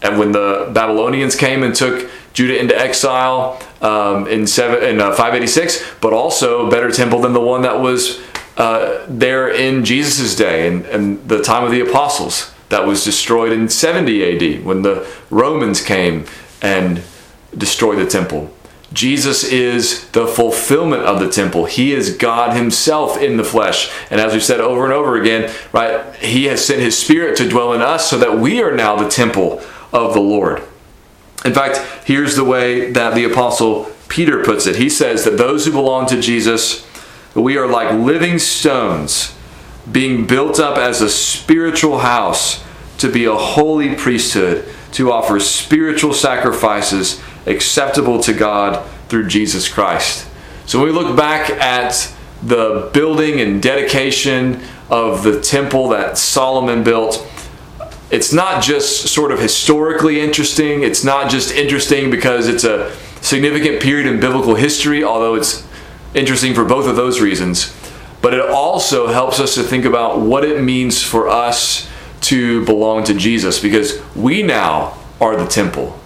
and 0.00 0.18
when 0.18 0.32
the 0.32 0.70
Babylonians 0.72 1.36
came 1.36 1.62
and 1.62 1.74
took 1.74 2.08
Judah 2.32 2.58
into 2.58 2.74
exile 2.74 3.60
um, 3.82 4.26
in, 4.28 4.46
seven, 4.46 4.82
in 4.82 4.98
uh, 4.98 5.10
586, 5.10 5.96
but 6.00 6.14
also 6.14 6.66
a 6.66 6.70
better 6.70 6.90
temple 6.90 7.20
than 7.20 7.34
the 7.34 7.40
one 7.40 7.60
that 7.62 7.80
was 7.80 8.18
uh, 8.56 9.04
there 9.10 9.48
in 9.50 9.84
Jesus' 9.84 10.34
day 10.34 10.68
and, 10.68 10.86
and 10.86 11.28
the 11.28 11.42
time 11.42 11.64
of 11.64 11.70
the 11.70 11.80
apostles 11.80 12.54
that 12.70 12.86
was 12.86 13.04
destroyed 13.04 13.52
in 13.52 13.68
70 13.68 14.58
AD 14.58 14.64
when 14.64 14.82
the 14.82 15.06
Romans 15.28 15.82
came 15.82 16.24
and 16.62 17.02
destroyed 17.56 17.98
the 17.98 18.06
temple. 18.06 18.50
Jesus 18.92 19.44
is 19.44 20.08
the 20.10 20.26
fulfillment 20.26 21.02
of 21.02 21.20
the 21.20 21.30
temple. 21.30 21.66
He 21.66 21.92
is 21.92 22.16
God 22.16 22.56
Himself 22.56 23.20
in 23.20 23.36
the 23.36 23.44
flesh. 23.44 23.90
And 24.10 24.20
as 24.20 24.32
we've 24.32 24.42
said 24.42 24.60
over 24.60 24.84
and 24.84 24.92
over 24.92 25.20
again, 25.20 25.54
right, 25.72 26.14
He 26.16 26.46
has 26.46 26.64
sent 26.64 26.80
His 26.80 26.98
Spirit 26.98 27.36
to 27.36 27.48
dwell 27.48 27.72
in 27.72 27.82
us 27.82 28.10
so 28.10 28.18
that 28.18 28.38
we 28.38 28.60
are 28.62 28.74
now 28.74 28.96
the 28.96 29.08
temple 29.08 29.62
of 29.92 30.14
the 30.14 30.20
Lord. 30.20 30.62
In 31.44 31.54
fact, 31.54 31.78
here's 32.04 32.34
the 32.34 32.44
way 32.44 32.90
that 32.90 33.14
the 33.14 33.24
Apostle 33.24 33.90
Peter 34.08 34.42
puts 34.42 34.66
it. 34.66 34.76
He 34.76 34.88
says 34.88 35.24
that 35.24 35.38
those 35.38 35.66
who 35.66 35.72
belong 35.72 36.06
to 36.06 36.20
Jesus, 36.20 36.86
we 37.34 37.56
are 37.56 37.68
like 37.68 37.92
living 37.92 38.40
stones 38.40 39.34
being 39.90 40.26
built 40.26 40.60
up 40.60 40.78
as 40.78 41.00
a 41.00 41.08
spiritual 41.08 41.98
house 41.98 42.64
to 42.98 43.10
be 43.10 43.24
a 43.24 43.34
holy 43.34 43.94
priesthood, 43.94 44.64
to 44.92 45.10
offer 45.10 45.40
spiritual 45.40 46.12
sacrifices 46.12 47.20
acceptable 47.46 48.20
to 48.20 48.32
God 48.32 48.86
through 49.08 49.26
Jesus 49.28 49.68
Christ. 49.68 50.28
So 50.66 50.78
when 50.78 50.88
we 50.88 50.94
look 50.94 51.16
back 51.16 51.50
at 51.50 52.12
the 52.42 52.90
building 52.92 53.40
and 53.40 53.62
dedication 53.62 54.62
of 54.88 55.22
the 55.22 55.40
temple 55.40 55.88
that 55.88 56.18
Solomon 56.18 56.84
built, 56.84 57.26
it's 58.10 58.32
not 58.32 58.62
just 58.62 59.08
sort 59.08 59.32
of 59.32 59.38
historically 59.38 60.20
interesting, 60.20 60.82
it's 60.82 61.04
not 61.04 61.30
just 61.30 61.52
interesting 61.52 62.10
because 62.10 62.48
it's 62.48 62.64
a 62.64 62.94
significant 63.20 63.80
period 63.80 64.06
in 64.06 64.20
biblical 64.20 64.54
history, 64.54 65.04
although 65.04 65.34
it's 65.34 65.66
interesting 66.14 66.54
for 66.54 66.64
both 66.64 66.86
of 66.86 66.96
those 66.96 67.20
reasons. 67.20 67.74
But 68.22 68.34
it 68.34 68.48
also 68.48 69.06
helps 69.06 69.40
us 69.40 69.54
to 69.54 69.62
think 69.62 69.84
about 69.84 70.20
what 70.20 70.44
it 70.44 70.62
means 70.62 71.02
for 71.02 71.28
us 71.28 71.88
to 72.22 72.64
belong 72.66 73.04
to 73.04 73.14
Jesus 73.14 73.60
because 73.60 74.00
we 74.14 74.42
now 74.42 74.98
are 75.20 75.36
the 75.36 75.46
temple. 75.46 75.98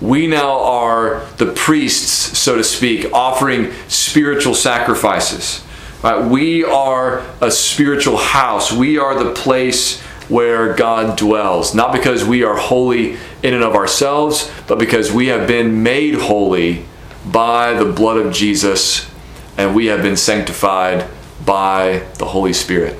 We 0.00 0.26
now 0.26 0.60
are 0.60 1.26
the 1.36 1.52
priests, 1.52 2.38
so 2.38 2.56
to 2.56 2.64
speak, 2.64 3.12
offering 3.12 3.72
spiritual 3.88 4.54
sacrifices. 4.54 5.62
Right? 6.02 6.24
We 6.24 6.64
are 6.64 7.24
a 7.40 7.50
spiritual 7.50 8.16
house. 8.16 8.72
We 8.72 8.98
are 8.98 9.22
the 9.22 9.32
place 9.32 10.00
where 10.28 10.74
God 10.74 11.18
dwells, 11.18 11.74
not 11.74 11.92
because 11.92 12.24
we 12.24 12.44
are 12.44 12.56
holy 12.56 13.18
in 13.42 13.52
and 13.52 13.64
of 13.64 13.74
ourselves, 13.74 14.50
but 14.66 14.78
because 14.78 15.12
we 15.12 15.26
have 15.26 15.46
been 15.46 15.82
made 15.82 16.14
holy 16.14 16.84
by 17.26 17.74
the 17.74 17.84
blood 17.84 18.16
of 18.16 18.32
Jesus 18.32 19.10
and 19.58 19.74
we 19.74 19.86
have 19.86 20.02
been 20.02 20.16
sanctified 20.16 21.06
by 21.44 22.06
the 22.18 22.26
Holy 22.26 22.52
Spirit. 22.52 22.98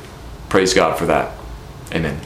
Praise 0.49 0.75
God 0.75 0.99
for 0.99 1.07
that. 1.07 1.33
Amen. 1.95 2.21